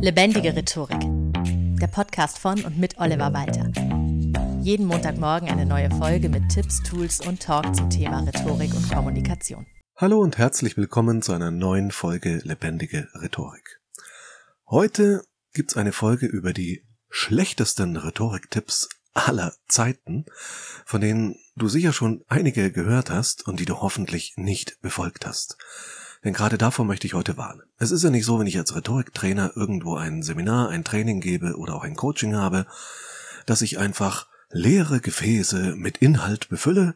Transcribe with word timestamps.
Lebendige 0.00 0.54
Rhetorik. 0.54 1.00
Der 1.80 1.88
Podcast 1.88 2.38
von 2.38 2.64
und 2.64 2.78
mit 2.78 2.98
Oliver 2.98 3.32
Walter. 3.32 3.72
Jeden 4.62 4.86
Montagmorgen 4.86 5.48
eine 5.48 5.66
neue 5.66 5.90
Folge 5.90 6.28
mit 6.28 6.48
Tipps, 6.50 6.80
Tools 6.84 7.26
und 7.26 7.42
Talk 7.42 7.74
zum 7.74 7.90
Thema 7.90 8.20
Rhetorik 8.20 8.72
und 8.74 8.88
Kommunikation. 8.92 9.66
Hallo 9.96 10.20
und 10.20 10.38
herzlich 10.38 10.76
willkommen 10.76 11.20
zu 11.20 11.32
einer 11.32 11.50
neuen 11.50 11.90
Folge 11.90 12.40
Lebendige 12.44 13.08
Rhetorik. 13.20 13.80
Heute 14.68 15.24
gibt's 15.52 15.76
eine 15.76 15.92
Folge 15.92 16.26
über 16.26 16.52
die 16.52 16.86
schlechtesten 17.10 17.96
Rhetoriktipps 17.96 18.88
aller 19.14 19.52
Zeiten, 19.66 20.26
von 20.86 21.00
denen 21.00 21.34
du 21.56 21.66
sicher 21.68 21.92
schon 21.92 22.22
einige 22.28 22.70
gehört 22.70 23.10
hast 23.10 23.48
und 23.48 23.58
die 23.58 23.64
du 23.64 23.80
hoffentlich 23.80 24.34
nicht 24.36 24.80
befolgt 24.80 25.26
hast. 25.26 25.56
Denn 26.24 26.32
gerade 26.32 26.58
davor 26.58 26.84
möchte 26.84 27.06
ich 27.06 27.14
heute 27.14 27.36
warnen. 27.36 27.62
Es 27.78 27.90
ist 27.90 28.02
ja 28.02 28.10
nicht 28.10 28.24
so, 28.24 28.38
wenn 28.38 28.46
ich 28.46 28.58
als 28.58 28.74
Rhetoriktrainer 28.74 29.52
irgendwo 29.54 29.96
ein 29.96 30.22
Seminar, 30.22 30.68
ein 30.68 30.84
Training 30.84 31.20
gebe 31.20 31.56
oder 31.56 31.74
auch 31.74 31.84
ein 31.84 31.96
Coaching 31.96 32.34
habe, 32.34 32.66
dass 33.46 33.62
ich 33.62 33.78
einfach 33.78 34.26
leere 34.50 35.00
Gefäße 35.00 35.74
mit 35.76 35.98
Inhalt 35.98 36.48
befülle. 36.48 36.94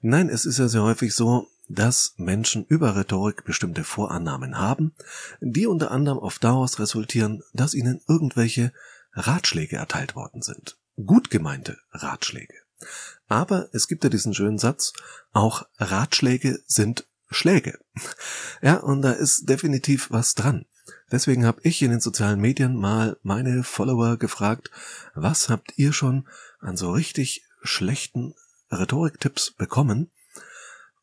Nein, 0.00 0.28
es 0.28 0.44
ist 0.44 0.58
ja 0.58 0.68
sehr 0.68 0.82
häufig 0.82 1.14
so, 1.14 1.48
dass 1.68 2.14
Menschen 2.16 2.64
über 2.64 2.96
Rhetorik 2.96 3.44
bestimmte 3.44 3.84
Vorannahmen 3.84 4.58
haben, 4.58 4.94
die 5.40 5.66
unter 5.66 5.90
anderem 5.90 6.18
auf 6.18 6.38
daraus 6.38 6.78
resultieren, 6.78 7.42
dass 7.52 7.74
ihnen 7.74 8.00
irgendwelche 8.08 8.72
Ratschläge 9.12 9.76
erteilt 9.76 10.14
worden 10.14 10.42
sind. 10.42 10.78
Gut 11.04 11.30
gemeinte 11.30 11.78
Ratschläge. 11.92 12.54
Aber 13.28 13.68
es 13.72 13.88
gibt 13.88 14.04
ja 14.04 14.10
diesen 14.10 14.34
schönen 14.34 14.58
Satz, 14.58 14.92
auch 15.32 15.66
Ratschläge 15.78 16.60
sind 16.66 17.06
Schläge. 17.30 17.78
Ja, 18.60 18.78
und 18.78 19.02
da 19.02 19.12
ist 19.12 19.48
definitiv 19.48 20.10
was 20.10 20.34
dran. 20.34 20.64
Deswegen 21.12 21.46
habe 21.46 21.60
ich 21.62 21.80
in 21.82 21.90
den 21.90 22.00
sozialen 22.00 22.40
Medien 22.40 22.76
mal 22.76 23.16
meine 23.22 23.62
Follower 23.62 24.16
gefragt, 24.16 24.70
was 25.14 25.48
habt 25.48 25.74
ihr 25.76 25.92
schon 25.92 26.26
an 26.60 26.76
so 26.76 26.90
richtig 26.90 27.44
schlechten 27.62 28.34
Rhetoriktipps 28.70 29.52
bekommen? 29.52 30.10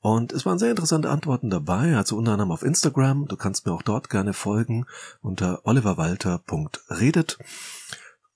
Und 0.01 0.33
es 0.33 0.45
waren 0.45 0.59
sehr 0.59 0.69
interessante 0.69 1.09
Antworten 1.09 1.49
dabei, 1.49 1.95
also 1.95 2.17
unter 2.17 2.33
anderem 2.33 2.51
auf 2.51 2.61
Instagram. 2.61 3.27
Du 3.27 3.37
kannst 3.37 3.65
mir 3.65 3.73
auch 3.73 3.81
dort 3.81 4.09
gerne 4.09 4.33
folgen 4.33 4.85
unter 5.21 5.65
oliverwalter.redet. 5.65 7.39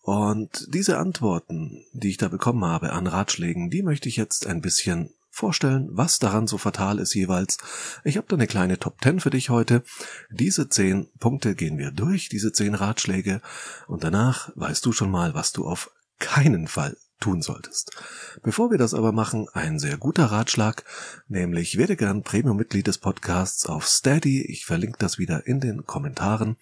Und 0.02 0.74
diese 0.74 0.98
Antworten, 0.98 1.86
die 1.94 2.10
ich 2.10 2.18
da 2.18 2.28
bekommen 2.28 2.66
habe 2.66 2.94
an 2.94 3.06
Ratschlägen, 3.06 3.70
die 3.70 3.84
möchte 3.84 4.10
ich 4.10 4.16
jetzt 4.16 4.48
ein 4.48 4.62
bisschen 4.62 5.14
vorstellen, 5.40 5.90
was 5.92 6.20
daran 6.20 6.48
so 6.48 6.58
fatal 6.58 7.00
ist 7.00 7.14
jeweils. 7.14 7.58
Ich 8.04 8.18
habe 8.18 8.28
da 8.28 8.36
eine 8.36 8.48
kleine 8.48 8.78
Top 8.78 9.02
10 9.02 9.22
für 9.22 9.30
dich 9.30 9.50
heute. 9.50 9.84
Diese 10.30 10.70
10 10.70 11.10
Punkte 11.20 11.56
gehen 11.56 11.78
wir 11.78 11.92
durch, 11.92 12.30
diese 12.30 12.52
10 12.52 12.76
Ratschläge 12.76 13.42
und 13.88 14.04
danach 14.04 14.52
weißt 14.56 14.86
du 14.86 14.92
schon 14.92 15.10
mal, 15.10 15.34
was 15.34 15.52
du 15.52 15.66
auf 15.66 15.92
keinen 16.20 16.68
Fall 16.68 16.98
tun 17.20 17.42
solltest. 17.42 17.92
Bevor 18.44 18.72
wir 18.72 18.78
das 18.78 18.94
aber 18.94 19.12
machen, 19.12 19.48
ein 19.54 19.80
sehr 19.80 19.98
guter 19.98 20.26
Ratschlag, 20.26 20.84
nämlich 21.28 21.78
werde 21.78 21.96
gern 21.96 22.24
Premium-Mitglied 22.24 22.88
des 22.88 22.98
Podcasts 22.98 23.66
auf 23.66 23.88
Steady. 23.88 24.42
Ich 24.42 24.66
verlinke 24.66 24.98
das 25.00 25.18
wieder 25.18 25.48
in 25.48 25.60
den 25.60 25.86
Kommentaren. 25.86 26.58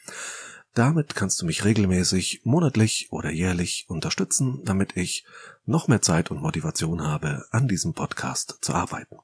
Damit 0.73 1.16
kannst 1.16 1.42
du 1.42 1.46
mich 1.46 1.66
regelmäßig, 1.66 2.42
monatlich 2.44 3.08
oder 3.12 3.32
jährlich 3.32 3.86
unterstützen, 3.88 4.62
damit 4.64 4.96
ich 4.96 5.26
noch 5.66 5.88
mehr 5.88 6.02
Zeit 6.02 6.32
und 6.32 6.42
Motivation 6.42 7.02
habe, 7.02 7.46
an 7.52 7.68
diesem 7.68 7.94
Podcast 7.94 8.59
zu 8.62 8.74
arbeiten. 8.74 9.18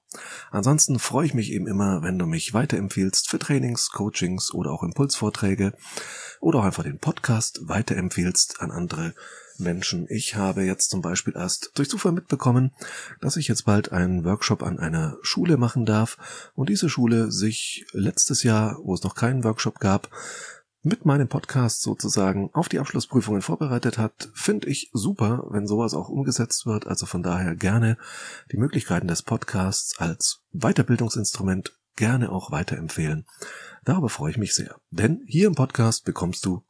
Ansonsten 0.51 0.99
freue 0.99 1.25
ich 1.25 1.33
mich 1.33 1.51
eben 1.51 1.67
immer, 1.67 2.01
wenn 2.01 2.19
du 2.19 2.25
mich 2.25 2.53
weiterempfiehlst 2.53 3.29
für 3.29 3.39
Trainings, 3.39 3.91
Coachings 3.91 4.53
oder 4.53 4.71
auch 4.71 4.83
Impulsvorträge 4.83 5.73
oder 6.41 6.59
auch 6.59 6.63
einfach 6.65 6.83
den 6.83 6.99
Podcast 6.99 7.61
weiterempfiehlst 7.63 8.59
an 8.59 8.71
andere 8.71 9.13
Menschen. 9.57 10.07
Ich 10.09 10.35
habe 10.35 10.63
jetzt 10.63 10.89
zum 10.89 11.01
Beispiel 11.01 11.35
erst 11.35 11.71
durch 11.75 11.89
Zufall 11.89 12.11
mitbekommen, 12.11 12.71
dass 13.21 13.37
ich 13.37 13.47
jetzt 13.47 13.65
bald 13.65 13.91
einen 13.91 14.25
Workshop 14.25 14.63
an 14.63 14.79
einer 14.79 15.17
Schule 15.21 15.57
machen 15.57 15.85
darf 15.85 16.17
und 16.55 16.69
diese 16.69 16.89
Schule 16.89 17.31
sich 17.31 17.85
letztes 17.91 18.43
Jahr, 18.43 18.79
wo 18.83 18.93
es 18.93 19.03
noch 19.03 19.15
keinen 19.15 19.43
Workshop 19.43 19.79
gab, 19.79 20.09
mit 20.83 21.05
meinem 21.05 21.29
Podcast 21.29 21.81
sozusagen 21.81 22.49
auf 22.53 22.67
die 22.67 22.79
Abschlussprüfungen 22.79 23.41
vorbereitet 23.41 23.97
hat, 23.97 24.29
finde 24.33 24.67
ich 24.67 24.89
super, 24.91 25.45
wenn 25.49 25.65
sowas 25.65 25.93
auch 25.93 26.09
umgesetzt 26.09 26.65
wird. 26.65 26.87
Also 26.87 27.05
von 27.05 27.23
daher 27.23 27.55
gerne 27.55 27.97
die 28.51 28.57
Möglichkeiten 28.57 29.07
des 29.07 29.23
Podcasts 29.23 29.97
als 29.97 30.41
Weiterbildungsinstrument 30.51 31.73
gerne 31.95 32.31
auch 32.31 32.51
weiterempfehlen. 32.51 33.25
Darüber 33.85 34.09
freue 34.09 34.31
ich 34.31 34.37
mich 34.37 34.53
sehr. 34.53 34.75
Denn 34.91 35.23
hier 35.25 35.47
im 35.47 35.55
Podcast 35.55 36.03
bekommst 36.03 36.45
du, 36.45 36.63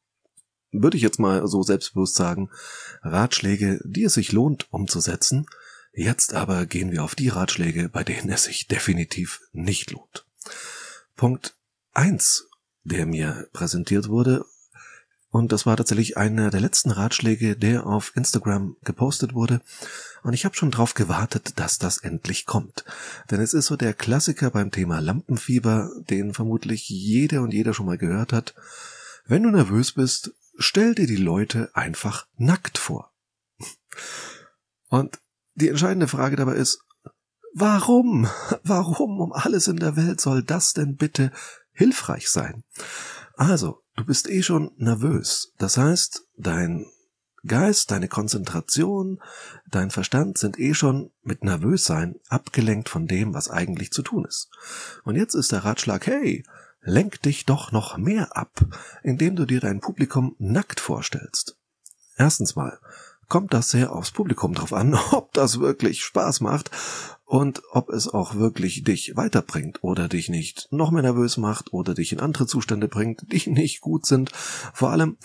würde 0.71 0.97
ich 0.97 1.03
jetzt 1.03 1.19
mal 1.19 1.47
so 1.47 1.63
selbstbewusst 1.63 2.15
sagen, 2.15 2.51
Ratschläge, 3.01 3.79
die 3.83 4.03
es 4.03 4.13
sich 4.13 4.31
lohnt 4.31 4.71
umzusetzen. 4.71 5.47
Jetzt 5.91 6.35
aber 6.35 6.67
gehen 6.67 6.91
wir 6.91 7.03
auf 7.03 7.15
die 7.15 7.29
Ratschläge, 7.29 7.89
bei 7.89 8.03
denen 8.03 8.29
es 8.29 8.43
sich 8.43 8.67
definitiv 8.67 9.41
nicht 9.53 9.89
lohnt. 9.91 10.25
Punkt 11.15 11.55
eins 11.93 12.47
der 12.83 13.05
mir 13.05 13.47
präsentiert 13.53 14.09
wurde. 14.09 14.45
Und 15.29 15.51
das 15.51 15.65
war 15.65 15.75
tatsächlich 15.75 16.15
einer 16.15 16.51
der 16.51 16.61
letzten 16.61 16.91
Ratschläge, 16.91 17.55
der 17.55 17.87
auf 17.87 18.11
Instagram 18.15 18.75
gepostet 18.83 19.33
wurde. 19.33 19.61
Und 20.21 20.33
ich 20.33 20.45
habe 20.45 20.55
schon 20.55 20.69
drauf 20.69 20.93
gewartet, 20.93 21.53
dass 21.55 21.79
das 21.79 21.97
endlich 21.97 22.45
kommt. 22.45 22.85
Denn 23.31 23.41
es 23.41 23.55
ist 23.55 23.65
so 23.65 23.75
der 23.75 23.95
Klassiker 23.95 24.51
beim 24.51 24.69
Thema 24.69 24.99
Lampenfieber, 24.99 25.89
den 26.09 26.35
vermutlich 26.35 26.87
jeder 26.87 27.41
und 27.41 27.51
jeder 27.51 27.73
schon 27.73 27.87
mal 27.87 27.97
gehört 27.97 28.31
hat. 28.31 28.53
Wenn 29.25 29.41
du 29.41 29.49
nervös 29.49 29.93
bist, 29.93 30.33
stell 30.59 30.93
dir 30.93 31.07
die 31.07 31.15
Leute 31.15 31.71
einfach 31.73 32.27
nackt 32.37 32.77
vor. 32.77 33.11
Und 34.89 35.19
die 35.55 35.69
entscheidende 35.69 36.07
Frage 36.07 36.35
dabei 36.35 36.53
ist, 36.53 36.83
warum? 37.55 38.27
Warum 38.63 39.19
um 39.19 39.33
alles 39.33 39.67
in 39.67 39.77
der 39.77 39.95
Welt 39.95 40.21
soll 40.21 40.43
das 40.43 40.73
denn 40.73 40.95
bitte 40.95 41.31
hilfreich 41.73 42.29
sein. 42.29 42.63
Also, 43.35 43.81
du 43.95 44.05
bist 44.05 44.29
eh 44.29 44.43
schon 44.43 44.71
nervös. 44.77 45.53
Das 45.57 45.77
heißt, 45.77 46.27
dein 46.37 46.85
Geist, 47.45 47.91
deine 47.91 48.07
Konzentration, 48.07 49.21
dein 49.69 49.91
Verstand 49.91 50.37
sind 50.37 50.57
eh 50.59 50.73
schon 50.73 51.11
mit 51.23 51.43
Nervössein 51.43 52.15
abgelenkt 52.29 52.87
von 52.87 53.05
dem, 53.05 53.33
was 53.33 53.49
eigentlich 53.49 53.91
zu 53.91 54.01
tun 54.01 54.25
ist. 54.25 54.49
Und 55.03 55.17
jetzt 55.17 55.33
ist 55.33 55.51
der 55.51 55.65
Ratschlag, 55.65 56.07
hey, 56.07 56.45
lenk 56.81 57.21
dich 57.21 57.45
doch 57.45 57.73
noch 57.73 57.97
mehr 57.97 58.37
ab, 58.37 58.65
indem 59.03 59.35
du 59.35 59.45
dir 59.45 59.59
dein 59.59 59.81
Publikum 59.81 60.35
nackt 60.39 60.79
vorstellst. 60.79 61.57
Erstens 62.15 62.55
mal, 62.55 62.79
kommt 63.27 63.53
das 63.53 63.71
sehr 63.71 63.91
aufs 63.91 64.11
Publikum 64.11 64.53
drauf 64.53 64.71
an, 64.71 64.93
ob 65.11 65.33
das 65.33 65.59
wirklich 65.59 66.03
Spaß 66.03 66.39
macht 66.39 66.71
und 67.33 67.63
ob 67.71 67.89
es 67.89 68.07
auch 68.07 68.35
wirklich 68.35 68.83
dich 68.83 69.15
weiterbringt 69.15 69.83
oder 69.83 70.07
dich 70.07 70.29
nicht 70.29 70.67
noch 70.69 70.91
mehr 70.91 71.01
nervös 71.01 71.37
macht 71.37 71.73
oder 71.73 71.95
dich 71.95 72.11
in 72.11 72.19
andere 72.19 72.45
Zustände 72.45 72.87
bringt, 72.87 73.23
die 73.31 73.49
nicht 73.49 73.81
gut 73.81 74.05
sind. 74.05 74.29
Vor 74.71 74.91
allem, 74.91 75.17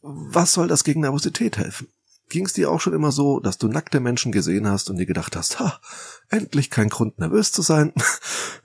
was 0.00 0.52
soll 0.52 0.68
das 0.68 0.84
gegen 0.84 1.00
Nervosität 1.00 1.58
helfen? 1.58 1.88
Ging 2.28 2.46
es 2.46 2.52
dir 2.52 2.70
auch 2.70 2.80
schon 2.80 2.92
immer 2.92 3.10
so, 3.10 3.40
dass 3.40 3.58
du 3.58 3.66
nackte 3.66 3.98
Menschen 3.98 4.30
gesehen 4.30 4.68
hast 4.68 4.90
und 4.90 4.96
dir 4.98 5.06
gedacht 5.06 5.34
hast, 5.34 5.58
ha, 5.58 5.80
endlich 6.28 6.70
kein 6.70 6.88
Grund 6.88 7.18
nervös 7.18 7.50
zu 7.50 7.62
sein? 7.62 7.94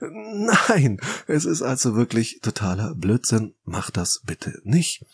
Nein, 0.00 1.00
es 1.26 1.44
ist 1.44 1.62
also 1.62 1.96
wirklich 1.96 2.38
totaler 2.40 2.94
Blödsinn. 2.94 3.56
Mach 3.64 3.90
das 3.90 4.22
bitte 4.24 4.60
nicht. 4.62 5.04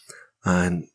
Ein 0.43 0.91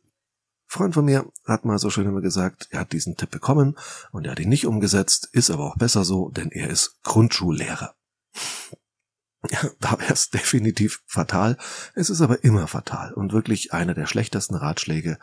Freund 0.67 0.93
von 0.93 1.05
mir 1.05 1.25
hat 1.45 1.65
mal 1.65 1.79
so 1.79 1.89
schön 1.89 2.07
immer 2.07 2.21
gesagt, 2.21 2.67
er 2.71 2.81
hat 2.81 2.91
diesen 2.91 3.15
Tipp 3.15 3.31
bekommen 3.31 3.77
und 4.11 4.25
er 4.25 4.31
hat 4.31 4.39
ihn 4.39 4.49
nicht 4.49 4.65
umgesetzt, 4.65 5.29
ist 5.31 5.49
aber 5.49 5.65
auch 5.65 5.77
besser 5.77 6.03
so, 6.03 6.29
denn 6.29 6.51
er 6.51 6.69
ist 6.69 7.01
Grundschullehrer. 7.03 7.95
Ja, 9.51 9.69
da 9.79 9.97
wäre 9.99 10.11
es 10.11 10.31
definitiv 10.31 11.03
fatal. 11.05 11.57
Es 11.93 12.09
ist 12.09 12.21
aber 12.21 12.43
immer 12.43 12.67
fatal 12.67 13.13
und 13.13 13.31
wirklich 13.31 13.71
einer 13.71 13.93
der 13.93 14.07
schlechtesten 14.07 14.55
Ratschläge. 14.55 15.19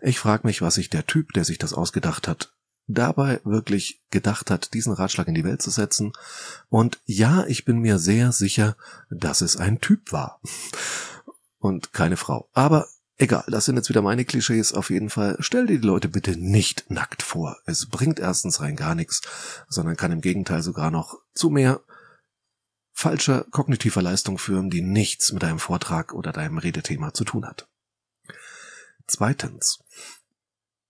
Ich 0.00 0.18
frage 0.18 0.46
mich, 0.46 0.62
was 0.62 0.74
sich 0.74 0.88
der 0.88 1.06
Typ, 1.06 1.34
der 1.34 1.44
sich 1.44 1.58
das 1.58 1.74
ausgedacht 1.74 2.26
hat, 2.26 2.52
dabei 2.86 3.40
wirklich 3.44 4.02
gedacht 4.10 4.50
hat, 4.50 4.74
diesen 4.74 4.92
Ratschlag 4.92 5.28
in 5.28 5.34
die 5.34 5.44
Welt 5.44 5.62
zu 5.62 5.70
setzen. 5.70 6.12
Und 6.68 6.98
ja, 7.04 7.44
ich 7.46 7.64
bin 7.64 7.78
mir 7.78 7.98
sehr 7.98 8.32
sicher, 8.32 8.76
dass 9.10 9.40
es 9.40 9.56
ein 9.56 9.80
Typ 9.80 10.10
war. 10.10 10.40
Und 11.58 11.92
keine 11.92 12.16
Frau. 12.16 12.48
Aber 12.52 12.88
Egal, 13.20 13.44
das 13.48 13.66
sind 13.66 13.76
jetzt 13.76 13.90
wieder 13.90 14.00
meine 14.00 14.24
Klischees. 14.24 14.72
Auf 14.72 14.88
jeden 14.88 15.10
Fall 15.10 15.36
stell 15.40 15.66
dir 15.66 15.78
die 15.78 15.86
Leute 15.86 16.08
bitte 16.08 16.38
nicht 16.38 16.90
nackt 16.90 17.22
vor. 17.22 17.58
Es 17.66 17.84
bringt 17.84 18.18
erstens 18.18 18.62
rein 18.62 18.76
gar 18.76 18.94
nichts, 18.94 19.20
sondern 19.68 19.98
kann 19.98 20.10
im 20.10 20.22
Gegenteil 20.22 20.62
sogar 20.62 20.90
noch 20.90 21.18
zu 21.34 21.50
mehr 21.50 21.82
falscher 22.94 23.44
kognitiver 23.50 24.00
Leistung 24.00 24.38
führen, 24.38 24.70
die 24.70 24.80
nichts 24.80 25.32
mit 25.32 25.42
deinem 25.42 25.58
Vortrag 25.58 26.14
oder 26.14 26.32
deinem 26.32 26.56
Redethema 26.56 27.12
zu 27.12 27.24
tun 27.24 27.44
hat. 27.44 27.68
Zweitens. 29.06 29.80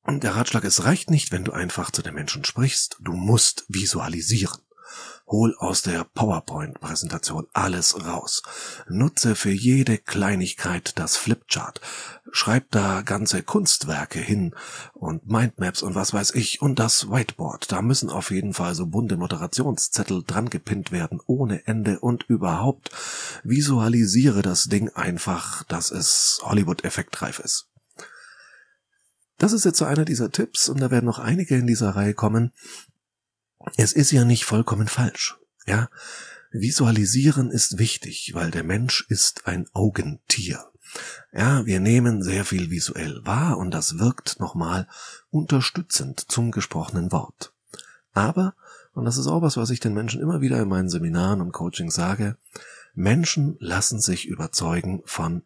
Der 0.07 0.37
Ratschlag, 0.37 0.63
es 0.63 0.85
reicht 0.85 1.11
nicht, 1.11 1.33
wenn 1.33 1.43
du 1.43 1.51
einfach 1.51 1.91
zu 1.91 2.01
den 2.01 2.15
Menschen 2.15 2.45
sprichst. 2.45 2.97
Du 3.01 3.13
musst 3.13 3.65
visualisieren. 3.67 4.61
Hol 5.31 5.55
aus 5.59 5.83
der 5.83 6.03
PowerPoint-Präsentation 6.03 7.47
alles 7.53 8.05
raus. 8.05 8.43
Nutze 8.89 9.37
für 9.37 9.53
jede 9.53 9.97
Kleinigkeit 9.97 10.99
das 10.99 11.17
Flipchart. 11.17 11.81
Schreib 12.33 12.73
da 12.73 13.03
ganze 13.03 13.45
Kunstwerke 13.45 14.19
hin 14.19 14.57
und 14.93 15.31
Mindmaps 15.31 15.83
und 15.83 15.95
was 15.95 16.13
weiß 16.13 16.35
ich 16.35 16.61
und 16.61 16.81
das 16.81 17.11
Whiteboard. 17.11 17.71
Da 17.71 17.81
müssen 17.81 18.11
auf 18.11 18.33
jeden 18.33 18.55
Fall 18.55 18.75
so 18.75 18.87
bunte 18.87 19.17
Moderationszettel 19.17 20.25
dran 20.27 20.51
gepinnt 20.51 20.91
werden 20.91 21.21
ohne 21.27 21.65
Ende 21.65 22.01
und 22.01 22.25
überhaupt 22.25 22.91
visualisiere 23.45 24.43
das 24.43 24.65
Ding 24.65 24.89
einfach, 24.91 25.63
dass 25.65 25.93
es 25.93 26.41
Hollywood-effektreif 26.43 27.39
ist. 27.39 27.69
Das 29.39 29.53
ist 29.53 29.65
jetzt 29.65 29.79
so 29.79 29.87
einer 29.87 30.05
dieser 30.05 30.31
Tipps 30.31 30.69
und 30.69 30.81
da 30.81 30.91
werden 30.91 31.07
noch 31.07 31.19
einige 31.19 31.57
in 31.57 31.67
dieser 31.67 31.97
Reihe 31.97 32.15
kommen, 32.15 32.53
es 33.77 33.93
ist 33.93 34.11
ja 34.11 34.25
nicht 34.25 34.45
vollkommen 34.45 34.89
falsch. 34.89 35.37
Ja, 35.67 35.89
visualisieren 36.51 37.51
ist 37.51 37.79
wichtig, 37.79 38.33
weil 38.35 38.51
der 38.51 38.65
Mensch 38.65 39.07
ist 39.09 39.47
ein 39.47 39.69
Augentier. 39.73 40.65
Ja, 41.33 41.65
wir 41.67 41.79
nehmen 41.79 42.23
sehr 42.23 42.45
viel 42.45 42.71
visuell 42.71 43.21
wahr 43.25 43.59
und 43.59 43.71
das 43.71 43.99
wirkt 43.99 44.41
nochmal 44.41 44.89
unterstützend 45.31 46.21
zum 46.21 46.51
gesprochenen 46.51 47.13
Wort. 47.13 47.53
Aber, 48.13 48.55
und 48.93 49.05
das 49.05 49.17
ist 49.17 49.29
auch 49.29 49.43
was, 49.43 49.57
was 49.57 49.71
ich 49.71 49.79
den 49.79 49.95
Menschen 49.95 50.21
immer 50.21 50.41
wieder 50.41 50.61
in 50.61 50.69
meinen 50.69 50.89
Seminaren 50.89 51.41
und 51.41 51.53
Coaching 51.53 51.91
sage, 51.91 52.37
Menschen 52.95 53.57
lassen 53.61 54.01
sich 54.01 54.27
überzeugen 54.27 55.03
von 55.05 55.43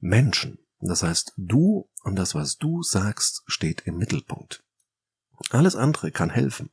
Menschen. 0.00 0.58
Das 0.80 1.02
heißt, 1.02 1.32
du 1.38 1.88
und 2.02 2.16
das, 2.16 2.34
was 2.34 2.58
du 2.58 2.82
sagst, 2.82 3.42
steht 3.46 3.82
im 3.86 3.96
Mittelpunkt. 3.96 4.63
Alles 5.50 5.76
andere 5.76 6.10
kann 6.10 6.30
helfen, 6.30 6.70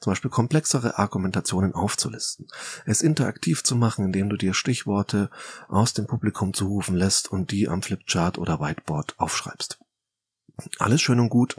zum 0.00 0.12
Beispiel 0.12 0.30
komplexere 0.30 0.98
Argumentationen 0.98 1.74
aufzulisten, 1.74 2.46
es 2.86 3.02
interaktiv 3.02 3.64
zu 3.64 3.76
machen, 3.76 4.06
indem 4.06 4.28
du 4.28 4.36
dir 4.36 4.54
Stichworte 4.54 5.30
aus 5.68 5.94
dem 5.94 6.06
Publikum 6.06 6.54
zurufen 6.54 6.94
lässt 6.94 7.30
und 7.30 7.50
die 7.50 7.68
am 7.68 7.82
Flipchart 7.82 8.38
oder 8.38 8.60
Whiteboard 8.60 9.18
aufschreibst. 9.18 9.78
Alles 10.78 11.02
schön 11.02 11.18
und 11.18 11.28
gut, 11.28 11.56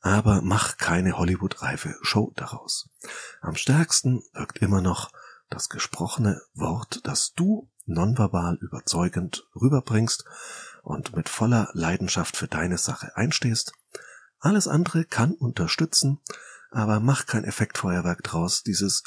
aber 0.00 0.40
mach 0.42 0.76
keine 0.76 1.18
Hollywood-reife 1.18 1.96
Show 2.02 2.32
daraus. 2.36 2.88
Am 3.40 3.56
stärksten 3.56 4.22
wirkt 4.32 4.58
immer 4.58 4.80
noch 4.80 5.10
das 5.50 5.68
gesprochene 5.68 6.40
Wort, 6.54 7.00
das 7.04 7.34
du 7.34 7.68
nonverbal 7.86 8.56
überzeugend 8.60 9.44
rüberbringst 9.54 10.24
und 10.82 11.16
mit 11.16 11.28
voller 11.28 11.68
Leidenschaft 11.72 12.36
für 12.36 12.48
deine 12.48 12.78
Sache 12.78 13.16
einstehst 13.16 13.72
alles 14.42 14.68
andere 14.68 15.04
kann 15.04 15.32
unterstützen, 15.32 16.20
aber 16.70 17.00
mach 17.00 17.26
kein 17.26 17.44
Effektfeuerwerk 17.44 18.22
draus. 18.22 18.62
Dieses 18.62 19.04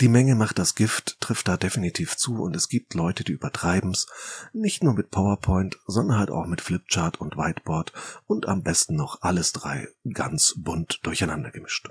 die 0.00 0.08
Menge 0.08 0.34
macht 0.34 0.58
das 0.58 0.74
Gift, 0.74 1.20
trifft 1.20 1.46
da 1.46 1.58
definitiv 1.58 2.16
zu 2.16 2.40
und 2.42 2.56
es 2.56 2.70
gibt 2.70 2.94
Leute, 2.94 3.22
die 3.22 3.32
übertreiben's, 3.32 4.06
nicht 4.54 4.82
nur 4.82 4.94
mit 4.94 5.10
PowerPoint, 5.10 5.78
sondern 5.86 6.18
halt 6.18 6.30
auch 6.30 6.46
mit 6.46 6.62
Flipchart 6.62 7.20
und 7.20 7.36
Whiteboard 7.36 7.92
und 8.26 8.48
am 8.48 8.62
besten 8.62 8.96
noch 8.96 9.20
alles 9.20 9.52
drei 9.52 9.88
ganz 10.14 10.54
bunt 10.56 11.00
durcheinander 11.02 11.50
gemischt. 11.50 11.90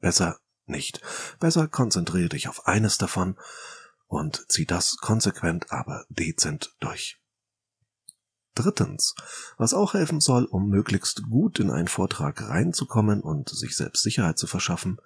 Besser 0.00 0.40
nicht. 0.66 1.00
Besser 1.38 1.68
konzentriere 1.68 2.30
dich 2.30 2.48
auf 2.48 2.66
eines 2.66 2.98
davon 2.98 3.38
und 4.08 4.44
zieh 4.48 4.66
das 4.66 4.96
konsequent, 4.96 5.70
aber 5.70 6.06
dezent 6.08 6.74
durch. 6.80 7.17
Drittens, 8.58 9.14
was 9.56 9.72
auch 9.72 9.94
helfen 9.94 10.20
soll, 10.20 10.44
um 10.44 10.68
möglichst 10.68 11.22
gut 11.30 11.60
in 11.60 11.70
einen 11.70 11.86
Vortrag 11.86 12.42
reinzukommen 12.42 13.20
und 13.20 13.48
sich 13.48 13.76
selbst 13.76 14.02
Sicherheit 14.02 14.36
zu 14.36 14.48
verschaffen, 14.48 14.98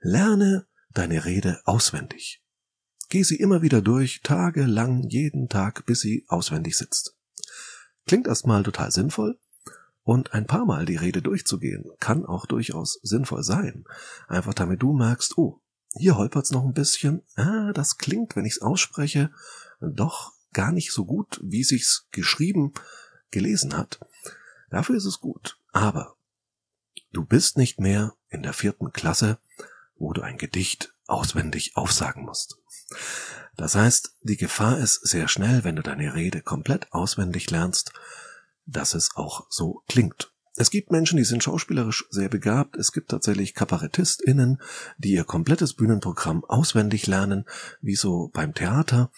lerne 0.00 0.68
deine 0.92 1.24
Rede 1.24 1.60
auswendig. 1.64 2.40
Geh 3.08 3.24
sie 3.24 3.34
immer 3.34 3.62
wieder 3.62 3.82
durch, 3.82 4.20
tagelang, 4.22 5.02
jeden 5.08 5.48
Tag, 5.48 5.86
bis 5.86 6.00
sie 6.00 6.24
auswendig 6.28 6.78
sitzt. 6.78 7.16
Klingt 8.06 8.28
erstmal 8.28 8.62
total 8.62 8.92
sinnvoll, 8.92 9.40
und 10.04 10.32
ein 10.32 10.46
paar 10.46 10.64
Mal 10.64 10.86
die 10.86 10.96
Rede 10.96 11.20
durchzugehen, 11.20 11.84
kann 11.98 12.24
auch 12.24 12.46
durchaus 12.46 13.00
sinnvoll 13.02 13.42
sein. 13.42 13.84
Einfach 14.28 14.54
damit 14.54 14.82
du 14.82 14.92
merkst, 14.92 15.36
oh, 15.36 15.60
hier 15.96 16.16
holpert's 16.16 16.52
noch 16.52 16.64
ein 16.64 16.74
bisschen, 16.74 17.22
ah, 17.34 17.72
das 17.74 17.98
klingt, 17.98 18.36
wenn 18.36 18.46
ich's 18.46 18.62
ausspreche, 18.62 19.32
doch 19.80 20.32
gar 20.52 20.72
nicht 20.72 20.92
so 20.92 21.04
gut, 21.04 21.40
wie 21.42 21.64
sich's 21.64 22.06
geschrieben 22.10 22.72
gelesen 23.30 23.76
hat. 23.76 24.00
Dafür 24.70 24.96
ist 24.96 25.04
es 25.04 25.20
gut. 25.20 25.58
Aber 25.72 26.16
du 27.12 27.24
bist 27.24 27.56
nicht 27.56 27.80
mehr 27.80 28.14
in 28.28 28.42
der 28.42 28.52
vierten 28.52 28.92
Klasse, 28.92 29.38
wo 29.96 30.12
du 30.12 30.22
ein 30.22 30.38
Gedicht 30.38 30.94
auswendig 31.06 31.76
aufsagen 31.76 32.24
musst. 32.24 32.58
Das 33.56 33.74
heißt, 33.74 34.16
die 34.22 34.36
Gefahr 34.36 34.78
ist 34.78 35.06
sehr 35.06 35.28
schnell, 35.28 35.64
wenn 35.64 35.76
du 35.76 35.82
deine 35.82 36.14
Rede 36.14 36.42
komplett 36.42 36.92
auswendig 36.92 37.50
lernst, 37.50 37.92
dass 38.66 38.94
es 38.94 39.16
auch 39.16 39.46
so 39.50 39.82
klingt. 39.88 40.32
Es 40.60 40.70
gibt 40.70 40.90
Menschen, 40.90 41.18
die 41.18 41.24
sind 41.24 41.44
schauspielerisch 41.44 42.04
sehr 42.10 42.28
begabt. 42.28 42.76
Es 42.76 42.90
gibt 42.90 43.12
tatsächlich 43.12 43.54
KabarettistInnen, 43.54 44.60
die 44.98 45.12
ihr 45.12 45.22
komplettes 45.22 45.74
Bühnenprogramm 45.74 46.44
auswendig 46.44 47.06
lernen, 47.06 47.44
wie 47.80 47.94
so 47.94 48.28
beim 48.34 48.54
Theater. 48.54 49.12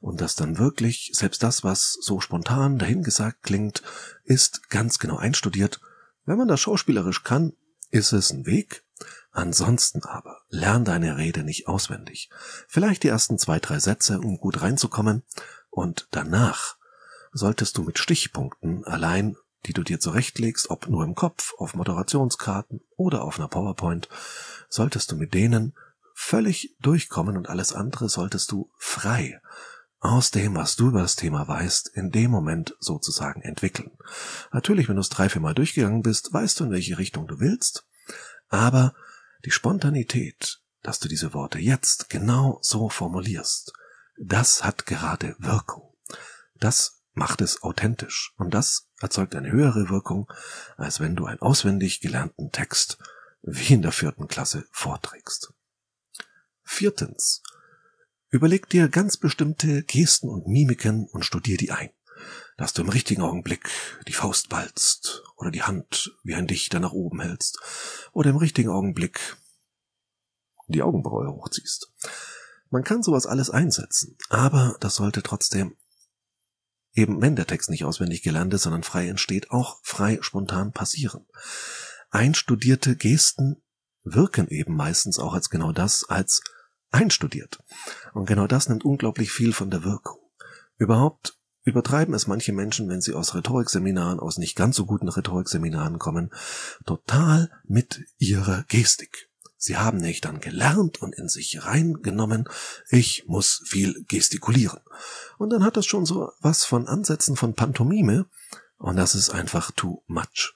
Und 0.00 0.20
das 0.20 0.36
dann 0.36 0.56
wirklich, 0.56 1.10
selbst 1.12 1.42
das, 1.42 1.64
was 1.64 1.98
so 2.00 2.20
spontan 2.20 2.78
dahingesagt 2.78 3.42
klingt, 3.42 3.82
ist 4.22 4.70
ganz 4.70 5.00
genau 5.00 5.16
einstudiert. 5.16 5.80
Wenn 6.26 6.38
man 6.38 6.46
das 6.46 6.60
schauspielerisch 6.60 7.24
kann, 7.24 7.54
ist 7.90 8.12
es 8.12 8.32
ein 8.32 8.46
Weg. 8.46 8.84
Ansonsten 9.32 10.04
aber, 10.04 10.42
lern 10.48 10.84
deine 10.84 11.16
Rede 11.16 11.42
nicht 11.42 11.66
auswendig. 11.66 12.30
Vielleicht 12.68 13.02
die 13.02 13.08
ersten 13.08 13.36
zwei, 13.36 13.58
drei 13.58 13.80
Sätze, 13.80 14.20
um 14.20 14.36
gut 14.36 14.62
reinzukommen. 14.62 15.24
Und 15.70 16.06
danach 16.12 16.76
solltest 17.32 17.76
du 17.78 17.82
mit 17.82 17.98
Stichpunkten 17.98 18.84
allein 18.84 19.36
die 19.66 19.72
du 19.72 19.82
dir 19.82 20.00
zurechtlegst, 20.00 20.70
ob 20.70 20.88
nur 20.88 21.04
im 21.04 21.14
Kopf, 21.14 21.54
auf 21.58 21.74
Moderationskarten 21.74 22.80
oder 22.96 23.22
auf 23.22 23.38
einer 23.38 23.48
PowerPoint, 23.48 24.08
solltest 24.68 25.12
du 25.12 25.16
mit 25.16 25.34
denen 25.34 25.74
völlig 26.14 26.76
durchkommen 26.80 27.36
und 27.36 27.48
alles 27.48 27.72
andere 27.72 28.08
solltest 28.08 28.52
du 28.52 28.70
frei 28.78 29.40
aus 30.00 30.30
dem, 30.30 30.54
was 30.54 30.76
du 30.76 30.88
über 30.88 31.00
das 31.00 31.16
Thema 31.16 31.48
weißt, 31.48 31.88
in 31.94 32.10
dem 32.10 32.30
Moment 32.30 32.76
sozusagen 32.78 33.40
entwickeln. 33.40 33.90
Natürlich, 34.52 34.88
wenn 34.88 34.96
du 34.96 35.00
es 35.00 35.08
drei, 35.08 35.30
vier 35.30 35.40
Mal 35.40 35.54
durchgegangen 35.54 36.02
bist, 36.02 36.32
weißt 36.32 36.60
du, 36.60 36.64
in 36.64 36.70
welche 36.70 36.98
Richtung 36.98 37.26
du 37.26 37.40
willst, 37.40 37.86
aber 38.48 38.94
die 39.44 39.50
Spontanität, 39.50 40.60
dass 40.82 41.00
du 41.00 41.08
diese 41.08 41.32
Worte 41.32 41.58
jetzt 41.58 42.10
genau 42.10 42.58
so 42.60 42.90
formulierst, 42.90 43.72
das 44.18 44.62
hat 44.62 44.84
gerade 44.86 45.34
Wirkung. 45.38 45.94
Das 46.54 47.02
macht 47.14 47.40
es 47.40 47.62
authentisch. 47.62 48.34
Und 48.36 48.52
das 48.52 48.88
erzeugt 49.04 49.34
eine 49.34 49.52
höhere 49.52 49.90
Wirkung, 49.90 50.32
als 50.76 50.98
wenn 50.98 51.14
du 51.14 51.26
einen 51.26 51.40
auswendig 51.40 52.00
gelernten 52.00 52.50
Text 52.50 52.98
wie 53.42 53.74
in 53.74 53.82
der 53.82 53.92
vierten 53.92 54.26
Klasse 54.26 54.64
vorträgst. 54.72 55.52
Viertens. 56.62 57.42
Überleg 58.30 58.68
dir 58.68 58.88
ganz 58.88 59.16
bestimmte 59.16 59.84
Gesten 59.84 60.28
und 60.28 60.48
Mimiken 60.48 61.06
und 61.06 61.24
studier 61.24 61.58
die 61.58 61.70
ein. 61.70 61.90
Dass 62.56 62.72
du 62.72 62.82
im 62.82 62.88
richtigen 62.88 63.22
Augenblick 63.22 63.68
die 64.08 64.12
Faust 64.12 64.48
ballst 64.48 65.22
oder 65.36 65.50
die 65.50 65.62
Hand 65.62 66.16
wie 66.22 66.34
ein 66.34 66.46
Dichter 66.46 66.80
nach 66.80 66.92
oben 66.92 67.20
hältst 67.20 67.60
oder 68.12 68.30
im 68.30 68.36
richtigen 68.36 68.70
Augenblick 68.70 69.36
die 70.68 70.82
Augenbraue 70.82 71.30
hochziehst. 71.30 71.92
Man 72.70 72.84
kann 72.84 73.02
sowas 73.02 73.26
alles 73.26 73.50
einsetzen, 73.50 74.16
aber 74.30 74.76
das 74.80 74.94
sollte 74.94 75.22
trotzdem 75.22 75.76
eben 76.94 77.20
wenn 77.20 77.36
der 77.36 77.46
Text 77.46 77.70
nicht 77.70 77.84
auswendig 77.84 78.22
gelernt 78.22 78.54
ist, 78.54 78.62
sondern 78.62 78.82
frei 78.82 79.08
entsteht, 79.08 79.50
auch 79.50 79.78
frei 79.82 80.18
spontan 80.22 80.72
passieren. 80.72 81.26
Einstudierte 82.10 82.96
Gesten 82.96 83.62
wirken 84.04 84.48
eben 84.48 84.74
meistens 84.76 85.18
auch 85.18 85.34
als 85.34 85.50
genau 85.50 85.72
das, 85.72 86.04
als 86.08 86.42
einstudiert. 86.90 87.58
Und 88.12 88.26
genau 88.26 88.46
das 88.46 88.68
nimmt 88.68 88.84
unglaublich 88.84 89.32
viel 89.32 89.52
von 89.52 89.70
der 89.70 89.82
Wirkung. 89.82 90.20
Überhaupt 90.76 91.38
übertreiben 91.64 92.14
es 92.14 92.26
manche 92.26 92.52
Menschen, 92.52 92.88
wenn 92.88 93.00
sie 93.00 93.14
aus 93.14 93.34
Rhetorikseminaren, 93.34 94.20
aus 94.20 94.38
nicht 94.38 94.54
ganz 94.54 94.76
so 94.76 94.86
guten 94.86 95.08
Rhetorikseminaren 95.08 95.98
kommen, 95.98 96.30
total 96.84 97.50
mit 97.64 98.04
ihrer 98.18 98.64
Gestik. 98.68 99.30
Sie 99.64 99.78
haben 99.78 99.96
nicht 99.96 100.26
dann 100.26 100.40
gelernt 100.40 101.00
und 101.00 101.14
in 101.14 101.30
sich 101.30 101.64
reingenommen, 101.64 102.46
ich 102.90 103.24
muss 103.26 103.62
viel 103.64 104.04
gestikulieren. 104.06 104.80
Und 105.38 105.48
dann 105.48 105.64
hat 105.64 105.78
das 105.78 105.86
schon 105.86 106.04
so 106.04 106.32
was 106.40 106.66
von 106.66 106.86
Ansätzen 106.86 107.34
von 107.34 107.54
Pantomime, 107.54 108.26
und 108.76 108.96
das 108.96 109.14
ist 109.14 109.30
einfach 109.30 109.70
too 109.70 110.02
much. 110.06 110.52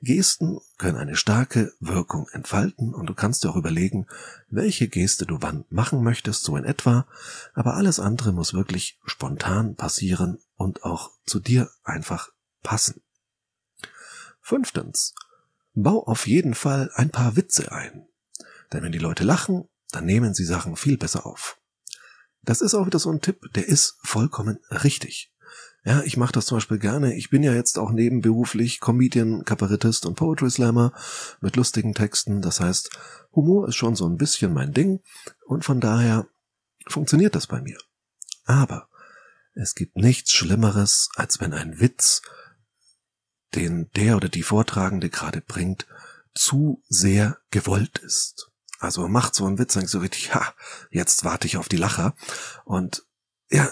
Gesten 0.00 0.58
können 0.76 0.98
eine 0.98 1.14
starke 1.14 1.72
Wirkung 1.78 2.26
entfalten 2.32 2.92
und 2.92 3.06
du 3.06 3.14
kannst 3.14 3.44
dir 3.44 3.50
auch 3.50 3.56
überlegen, 3.56 4.08
welche 4.48 4.88
Geste 4.88 5.24
du 5.24 5.38
wann 5.40 5.64
machen 5.68 6.02
möchtest, 6.02 6.42
so 6.42 6.56
in 6.56 6.64
etwa, 6.64 7.06
aber 7.54 7.74
alles 7.74 8.00
andere 8.00 8.32
muss 8.32 8.54
wirklich 8.54 8.98
spontan 9.04 9.76
passieren 9.76 10.40
und 10.56 10.82
auch 10.82 11.12
zu 11.26 11.38
dir 11.38 11.70
einfach 11.84 12.30
passen. 12.64 13.02
Fünftens. 14.40 15.14
Bau 15.74 16.02
auf 16.02 16.26
jeden 16.26 16.56
Fall 16.56 16.90
ein 16.96 17.10
paar 17.10 17.36
Witze 17.36 17.70
ein. 17.70 18.08
Denn 18.72 18.82
wenn 18.82 18.92
die 18.92 18.98
Leute 18.98 19.24
lachen, 19.24 19.68
dann 19.90 20.06
nehmen 20.06 20.34
sie 20.34 20.44
Sachen 20.44 20.76
viel 20.76 20.96
besser 20.96 21.26
auf. 21.26 21.58
Das 22.42 22.60
ist 22.60 22.74
auch 22.74 22.86
wieder 22.86 22.98
so 22.98 23.10
ein 23.10 23.20
Tipp, 23.20 23.40
der 23.54 23.68
ist 23.68 23.98
vollkommen 24.02 24.58
richtig. 24.70 25.32
Ja, 25.84 26.02
ich 26.02 26.16
mache 26.16 26.32
das 26.32 26.46
zum 26.46 26.56
Beispiel 26.56 26.78
gerne. 26.78 27.14
Ich 27.14 27.30
bin 27.30 27.42
ja 27.42 27.52
jetzt 27.52 27.76
auch 27.76 27.90
nebenberuflich 27.90 28.80
Comedian, 28.80 29.44
Kabarettist 29.44 30.06
und 30.06 30.14
Poetry 30.14 30.50
Slammer 30.50 30.92
mit 31.40 31.56
lustigen 31.56 31.92
Texten. 31.92 32.40
Das 32.40 32.60
heißt, 32.60 32.90
Humor 33.32 33.68
ist 33.68 33.76
schon 33.76 33.96
so 33.96 34.08
ein 34.08 34.16
bisschen 34.16 34.52
mein 34.52 34.72
Ding 34.72 35.00
und 35.46 35.64
von 35.64 35.80
daher 35.80 36.26
funktioniert 36.86 37.34
das 37.34 37.48
bei 37.48 37.60
mir. 37.60 37.78
Aber 38.44 38.88
es 39.54 39.74
gibt 39.74 39.96
nichts 39.96 40.30
Schlimmeres, 40.30 41.08
als 41.16 41.40
wenn 41.40 41.52
ein 41.52 41.80
Witz, 41.80 42.22
den 43.54 43.90
der 43.96 44.16
oder 44.16 44.28
die 44.28 44.44
Vortragende 44.44 45.10
gerade 45.10 45.40
bringt, 45.40 45.86
zu 46.34 46.82
sehr 46.88 47.38
gewollt 47.50 47.98
ist. 47.98 48.51
Also 48.82 49.06
macht 49.06 49.36
so 49.36 49.46
einen 49.46 49.60
Witz, 49.60 49.74
denkt 49.74 49.90
so 49.90 50.00
richtig, 50.00 50.34
ha, 50.34 50.52
jetzt 50.90 51.24
warte 51.24 51.46
ich 51.46 51.56
auf 51.56 51.68
die 51.68 51.76
Lacher. 51.76 52.16
Und 52.64 53.06
ja, 53.48 53.70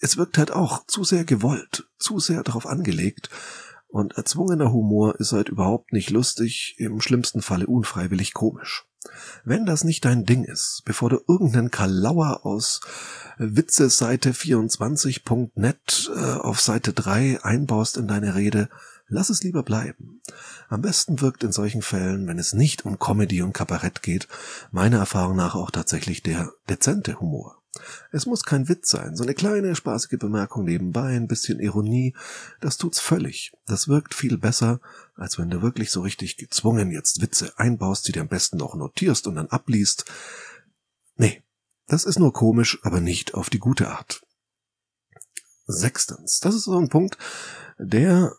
es 0.00 0.18
wirkt 0.18 0.36
halt 0.36 0.50
auch 0.50 0.84
zu 0.86 1.02
sehr 1.02 1.24
gewollt, 1.24 1.88
zu 1.98 2.18
sehr 2.18 2.42
darauf 2.42 2.66
angelegt. 2.66 3.30
Und 3.88 4.18
erzwungener 4.18 4.70
Humor 4.70 5.18
ist 5.18 5.32
halt 5.32 5.48
überhaupt 5.48 5.94
nicht 5.94 6.10
lustig, 6.10 6.74
im 6.76 7.00
schlimmsten 7.00 7.40
Falle 7.40 7.66
unfreiwillig 7.66 8.34
komisch. 8.34 8.84
Wenn 9.44 9.64
das 9.64 9.82
nicht 9.82 10.04
dein 10.04 10.26
Ding 10.26 10.44
ist, 10.44 10.82
bevor 10.84 11.08
du 11.08 11.20
irgendeinen 11.26 11.70
Kalauer 11.70 12.44
aus 12.44 12.82
Witzeseite24.net 13.38 16.10
äh, 16.14 16.34
auf 16.34 16.60
Seite 16.60 16.92
3 16.92 17.42
einbaust 17.42 17.96
in 17.96 18.08
deine 18.08 18.34
Rede, 18.34 18.68
Lass 19.12 19.28
es 19.28 19.42
lieber 19.42 19.64
bleiben. 19.64 20.22
Am 20.68 20.82
besten 20.82 21.20
wirkt 21.20 21.42
in 21.42 21.50
solchen 21.50 21.82
Fällen, 21.82 22.28
wenn 22.28 22.38
es 22.38 22.52
nicht 22.52 22.84
um 22.86 23.00
Comedy 23.00 23.42
und 23.42 23.52
Kabarett 23.52 24.02
geht, 24.02 24.28
meiner 24.70 24.98
Erfahrung 24.98 25.36
nach 25.36 25.56
auch 25.56 25.72
tatsächlich 25.72 26.22
der 26.22 26.52
dezente 26.68 27.18
Humor. 27.18 27.60
Es 28.12 28.26
muss 28.26 28.44
kein 28.44 28.68
Witz 28.68 28.88
sein, 28.88 29.16
so 29.16 29.24
eine 29.24 29.34
kleine 29.34 29.74
spaßige 29.74 30.18
Bemerkung 30.18 30.64
nebenbei, 30.64 31.16
ein 31.16 31.26
bisschen 31.26 31.58
Ironie, 31.58 32.14
das 32.60 32.76
tut's 32.76 33.00
völlig. 33.00 33.52
Das 33.66 33.88
wirkt 33.88 34.14
viel 34.14 34.38
besser, 34.38 34.80
als 35.16 35.38
wenn 35.38 35.50
du 35.50 35.60
wirklich 35.60 35.90
so 35.90 36.02
richtig 36.02 36.36
gezwungen 36.36 36.92
jetzt 36.92 37.20
Witze 37.20 37.52
einbaust, 37.58 38.06
die 38.06 38.12
du 38.12 38.20
am 38.20 38.28
besten 38.28 38.58
noch 38.58 38.76
notierst 38.76 39.26
und 39.26 39.34
dann 39.34 39.48
abliest. 39.48 40.04
Nee, 41.16 41.42
das 41.88 42.04
ist 42.04 42.20
nur 42.20 42.32
komisch, 42.32 42.78
aber 42.82 43.00
nicht 43.00 43.34
auf 43.34 43.50
die 43.50 43.58
gute 43.58 43.88
Art. 43.88 44.22
Sechstens, 45.66 46.38
das 46.38 46.54
ist 46.54 46.64
so 46.64 46.78
ein 46.78 46.88
Punkt, 46.88 47.18
der 47.78 48.36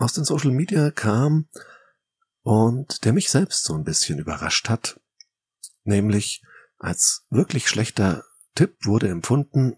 aus 0.00 0.14
den 0.14 0.24
Social 0.24 0.50
Media 0.50 0.90
kam 0.90 1.48
und 2.42 3.04
der 3.04 3.12
mich 3.12 3.30
selbst 3.30 3.64
so 3.64 3.74
ein 3.74 3.84
bisschen 3.84 4.18
überrascht 4.18 4.68
hat, 4.68 5.00
nämlich 5.84 6.42
als 6.78 7.26
wirklich 7.30 7.68
schlechter 7.68 8.24
Tipp 8.54 8.76
wurde 8.84 9.08
empfunden, 9.08 9.76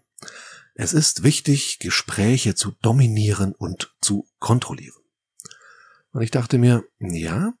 es 0.75 0.93
ist 0.93 1.23
wichtig, 1.23 1.79
Gespräche 1.79 2.55
zu 2.55 2.71
dominieren 2.81 3.53
und 3.53 3.93
zu 4.01 4.27
kontrollieren. 4.39 5.03
Und 6.11 6.21
ich 6.21 6.31
dachte 6.31 6.57
mir, 6.57 6.83
ja, 6.99 7.53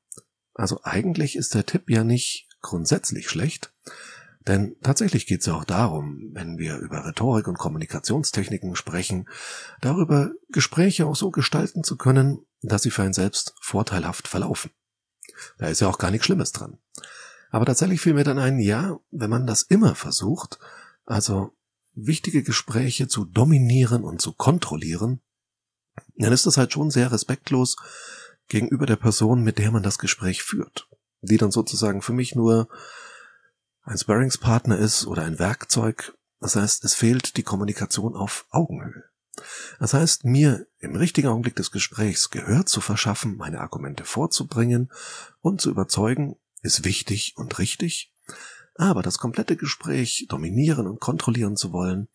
also 0.53 0.79
eigentlich 0.83 1.35
ist 1.35 1.53
der 1.53 1.65
Tipp 1.65 1.89
ja 1.89 2.03
nicht 2.03 2.47
grundsätzlich 2.61 3.29
schlecht, 3.29 3.73
denn 4.47 4.75
tatsächlich 4.81 5.25
geht 5.25 5.41
es 5.41 5.45
ja 5.45 5.53
auch 5.53 5.63
darum, 5.63 6.31
wenn 6.33 6.57
wir 6.57 6.77
über 6.77 7.05
Rhetorik 7.05 7.47
und 7.47 7.57
Kommunikationstechniken 7.57 8.75
sprechen, 8.75 9.29
darüber 9.79 10.31
Gespräche 10.49 11.05
auch 11.05 11.15
so 11.15 11.31
gestalten 11.31 11.83
zu 11.83 11.97
können, 11.97 12.45
dass 12.61 12.83
sie 12.83 12.91
für 12.91 13.03
einen 13.03 13.13
selbst 13.13 13.55
vorteilhaft 13.61 14.27
verlaufen. 14.27 14.71
Da 15.57 15.67
ist 15.67 15.81
ja 15.81 15.87
auch 15.87 15.97
gar 15.97 16.11
nichts 16.11 16.25
Schlimmes 16.25 16.51
dran. 16.51 16.77
Aber 17.51 17.65
tatsächlich 17.65 18.01
fiel 18.01 18.15
mir 18.15 18.23
dann 18.23 18.39
ein, 18.39 18.59
ja, 18.59 18.99
wenn 19.11 19.29
man 19.29 19.45
das 19.45 19.63
immer 19.63 19.95
versucht, 19.95 20.59
also 21.05 21.53
wichtige 21.93 22.43
Gespräche 22.43 23.07
zu 23.07 23.25
dominieren 23.25 24.03
und 24.03 24.21
zu 24.21 24.33
kontrollieren, 24.33 25.21
dann 26.15 26.33
ist 26.33 26.45
das 26.45 26.57
halt 26.57 26.73
schon 26.73 26.89
sehr 26.89 27.11
respektlos 27.11 27.77
gegenüber 28.47 28.85
der 28.85 28.95
Person, 28.95 29.43
mit 29.43 29.57
der 29.57 29.71
man 29.71 29.83
das 29.83 29.99
Gespräch 29.99 30.43
führt, 30.43 30.89
die 31.21 31.37
dann 31.37 31.51
sozusagen 31.51 32.01
für 32.01 32.13
mich 32.13 32.35
nur 32.35 32.67
ein 33.83 33.97
Sparringspartner 33.97 34.77
ist 34.77 35.05
oder 35.05 35.23
ein 35.23 35.39
Werkzeug. 35.39 36.15
Das 36.39 36.55
heißt, 36.55 36.83
es 36.83 36.93
fehlt 36.93 37.37
die 37.37 37.43
Kommunikation 37.43 38.15
auf 38.15 38.45
Augenhöhe. 38.49 39.03
Das 39.79 39.93
heißt, 39.93 40.25
mir 40.25 40.67
im 40.79 40.95
richtigen 40.95 41.27
Augenblick 41.27 41.55
des 41.55 41.71
Gesprächs 41.71 42.29
Gehör 42.29 42.65
zu 42.65 42.81
verschaffen, 42.81 43.35
meine 43.37 43.61
Argumente 43.61 44.05
vorzubringen 44.05 44.91
und 45.41 45.59
zu 45.59 45.69
überzeugen, 45.69 46.35
ist 46.61 46.85
wichtig 46.85 47.33
und 47.35 47.59
richtig. 47.59 48.13
Aber 48.75 49.01
das 49.01 49.17
komplette 49.17 49.55
Gespräch 49.55 50.27
dominieren 50.29 50.87
und 50.87 50.99
kontrollieren 50.99 51.55
zu 51.55 51.71
wollen, 51.71 52.07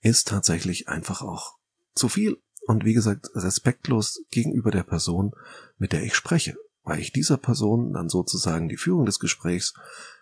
ist 0.00 0.28
tatsächlich 0.28 0.88
einfach 0.88 1.22
auch 1.22 1.56
zu 1.94 2.08
viel 2.08 2.40
und 2.66 2.84
wie 2.84 2.94
gesagt 2.94 3.30
respektlos 3.34 4.22
gegenüber 4.30 4.70
der 4.70 4.82
Person, 4.82 5.32
mit 5.78 5.92
der 5.92 6.02
ich 6.02 6.14
spreche, 6.14 6.56
weil 6.82 7.00
ich 7.00 7.12
dieser 7.12 7.36
Person 7.36 7.92
dann 7.92 8.08
sozusagen 8.08 8.68
die 8.68 8.76
Führung 8.76 9.06
des 9.06 9.18
Gesprächs 9.18 9.74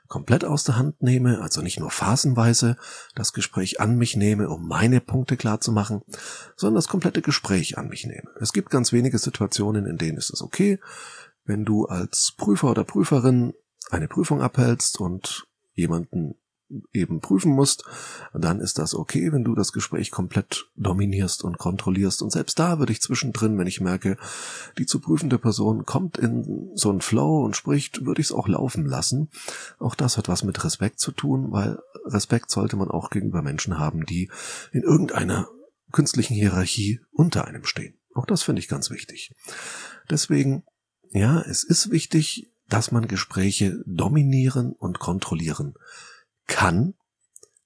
komplett 0.08 0.44
aus 0.44 0.64
der 0.64 0.76
Hand 0.76 1.02
nehme, 1.02 1.40
also 1.40 1.62
nicht 1.62 1.80
nur 1.80 1.90
phasenweise 1.90 2.76
das 3.14 3.32
Gespräch 3.32 3.80
an 3.80 3.96
mich 3.96 4.16
nehme, 4.16 4.48
um 4.48 4.66
meine 4.66 5.00
Punkte 5.00 5.36
klar 5.36 5.60
zu 5.60 5.72
machen, 5.72 6.02
sondern 6.56 6.76
das 6.76 6.88
komplette 6.88 7.22
Gespräch 7.22 7.78
an 7.78 7.88
mich 7.88 8.06
nehme. 8.06 8.28
Es 8.40 8.52
gibt 8.52 8.70
ganz 8.70 8.92
wenige 8.92 9.18
Situationen, 9.18 9.86
in 9.86 9.96
denen 9.96 10.18
ist 10.18 10.30
es 10.30 10.42
okay, 10.42 10.80
wenn 11.44 11.64
du 11.64 11.86
als 11.86 12.34
Prüfer 12.36 12.70
oder 12.70 12.84
Prüferin 12.84 13.52
eine 13.90 14.08
Prüfung 14.08 14.42
abhältst 14.42 15.00
und 15.00 15.46
jemanden 15.74 16.36
eben 16.92 17.20
prüfen 17.20 17.52
musst, 17.52 17.84
dann 18.32 18.60
ist 18.60 18.78
das 18.78 18.94
okay, 18.94 19.32
wenn 19.32 19.44
du 19.44 19.54
das 19.54 19.72
Gespräch 19.72 20.10
komplett 20.10 20.66
dominierst 20.76 21.44
und 21.44 21.58
kontrollierst. 21.58 22.22
Und 22.22 22.32
selbst 22.32 22.58
da 22.58 22.78
würde 22.78 22.92
ich 22.92 23.00
zwischendrin, 23.00 23.58
wenn 23.58 23.66
ich 23.66 23.80
merke, 23.80 24.16
die 24.78 24.86
zu 24.86 25.00
prüfende 25.00 25.38
Person 25.38 25.86
kommt 25.86 26.18
in 26.18 26.70
so 26.74 26.90
einen 26.90 27.00
Flow 27.00 27.44
und 27.44 27.56
spricht, 27.56 28.04
würde 28.04 28.20
ich 28.20 28.28
es 28.28 28.32
auch 28.32 28.48
laufen 28.48 28.86
lassen. 28.86 29.28
Auch 29.78 29.94
das 29.94 30.16
hat 30.16 30.28
was 30.28 30.42
mit 30.42 30.62
Respekt 30.64 30.98
zu 30.98 31.12
tun, 31.12 31.52
weil 31.52 31.78
Respekt 32.04 32.50
sollte 32.50 32.76
man 32.76 32.90
auch 32.90 33.10
gegenüber 33.10 33.42
Menschen 33.42 33.78
haben, 33.78 34.06
die 34.06 34.30
in 34.72 34.82
irgendeiner 34.82 35.48
künstlichen 35.92 36.34
Hierarchie 36.34 37.00
unter 37.12 37.46
einem 37.46 37.64
stehen. 37.64 37.94
Auch 38.14 38.26
das 38.26 38.42
finde 38.42 38.60
ich 38.60 38.68
ganz 38.68 38.90
wichtig. 38.90 39.32
Deswegen, 40.10 40.64
ja, 41.10 41.40
es 41.42 41.64
ist 41.64 41.90
wichtig, 41.90 42.50
dass 42.68 42.90
man 42.90 43.06
Gespräche 43.06 43.82
dominieren 43.86 44.72
und 44.72 44.98
kontrollieren 44.98 45.74
kann, 46.46 46.94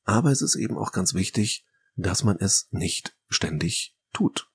aber 0.05 0.31
es 0.31 0.43
ist 0.43 0.57
eben 0.57 0.79
auch 0.79 0.93
ganz 0.93 1.15
wichtig, 1.15 1.67
dass 1.97 2.25
man 2.25 2.37
es 2.39 2.69
nicht 2.71 3.17
ständig 3.29 3.97
tut. 4.13 4.51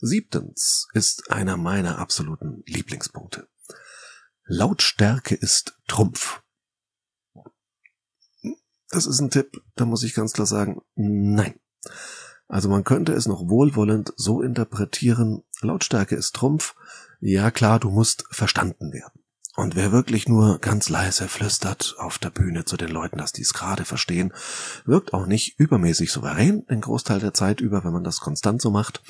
Siebtens 0.00 0.88
ist 0.92 1.30
einer 1.30 1.56
meiner 1.56 1.98
absoluten 1.98 2.62
Lieblingspunkte. 2.66 3.48
Lautstärke 4.44 5.34
ist 5.34 5.78
Trumpf. 5.88 6.42
Das 8.90 9.06
ist 9.06 9.20
ein 9.20 9.30
Tipp, 9.30 9.62
da 9.74 9.84
muss 9.84 10.02
ich 10.02 10.14
ganz 10.14 10.32
klar 10.32 10.46
sagen, 10.46 10.80
nein. 10.94 11.60
Also 12.46 12.70
man 12.70 12.84
könnte 12.84 13.12
es 13.12 13.26
noch 13.26 13.48
wohlwollend 13.48 14.14
so 14.16 14.40
interpretieren, 14.40 15.44
Lautstärke 15.60 16.16
ist 16.16 16.34
Trumpf, 16.34 16.74
ja 17.20 17.50
klar, 17.50 17.78
du 17.78 17.90
musst 17.90 18.24
verstanden 18.30 18.92
werden. 18.92 19.22
Und 19.58 19.74
wer 19.74 19.90
wirklich 19.90 20.28
nur 20.28 20.60
ganz 20.60 20.88
leise 20.88 21.26
flüstert 21.26 21.96
auf 21.98 22.18
der 22.18 22.30
Bühne 22.30 22.64
zu 22.64 22.76
den 22.76 22.90
Leuten, 22.90 23.18
dass 23.18 23.32
die 23.32 23.42
es 23.42 23.54
gerade 23.54 23.84
verstehen, 23.84 24.32
wirkt 24.84 25.12
auch 25.12 25.26
nicht 25.26 25.58
übermäßig 25.58 26.12
souverän 26.12 26.64
den 26.66 26.80
Großteil 26.80 27.18
der 27.18 27.34
Zeit 27.34 27.60
über, 27.60 27.82
wenn 27.82 27.92
man 27.92 28.04
das 28.04 28.20
konstant 28.20 28.62
so 28.62 28.70
macht. 28.70 29.02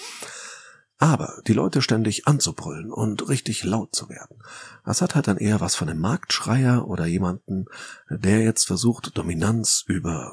Aber 0.97 1.43
die 1.47 1.53
Leute 1.53 1.83
ständig 1.83 2.27
anzubrüllen 2.27 2.91
und 2.91 3.29
richtig 3.29 3.63
laut 3.63 3.95
zu 3.95 4.09
werden, 4.09 4.39
das 4.87 5.03
hat 5.03 5.15
halt 5.15 5.29
dann 5.29 5.37
eher 5.37 5.61
was 5.61 5.75
von 5.75 5.91
einem 5.91 6.01
Marktschreier 6.01 6.89
oder 6.89 7.05
jemanden, 7.05 7.67
der 8.09 8.41
jetzt 8.41 8.67
versucht, 8.67 9.19
Dominanz 9.19 9.85
über 9.87 10.33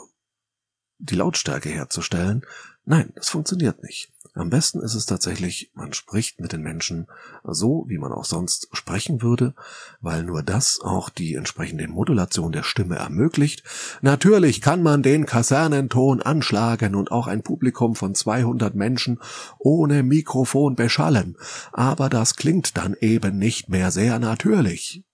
die 0.97 1.15
Lautstärke 1.15 1.67
herzustellen. 1.67 2.45
Nein, 2.85 3.11
das 3.17 3.27
funktioniert 3.27 3.83
nicht. 3.83 4.14
Am 4.35 4.49
besten 4.49 4.81
ist 4.81 4.95
es 4.95 5.05
tatsächlich, 5.05 5.71
man 5.75 5.93
spricht 5.93 6.41
mit 6.41 6.51
den 6.51 6.61
Menschen 6.61 7.07
so, 7.45 7.85
wie 7.87 7.97
man 7.97 8.11
auch 8.11 8.25
sonst 8.25 8.67
sprechen 8.73 9.21
würde, 9.21 9.55
weil 10.01 10.23
nur 10.23 10.43
das 10.43 10.81
auch 10.81 11.09
die 11.09 11.35
entsprechende 11.35 11.87
Modulation 11.87 12.51
der 12.51 12.63
Stimme 12.63 12.97
ermöglicht. 12.97 13.63
Natürlich 14.01 14.59
kann 14.59 14.83
man 14.83 15.03
den 15.03 15.25
Kasernenton 15.25 16.21
anschlagen 16.21 16.95
und 16.95 17.11
auch 17.11 17.27
ein 17.27 17.43
Publikum 17.43 17.95
von 17.95 18.13
200 18.13 18.75
Menschen 18.75 19.21
ohne 19.57 20.03
Mikrofon 20.03 20.75
beschallen, 20.75 21.37
aber 21.71 22.09
das 22.09 22.35
klingt 22.35 22.75
dann 22.75 22.93
eben 22.99 23.37
nicht 23.37 23.69
mehr 23.69 23.89
sehr 23.89 24.19
natürlich. 24.19 25.05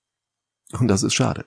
Und 0.80 0.88
das 0.88 1.04
ist 1.04 1.13
schade. 1.13 1.46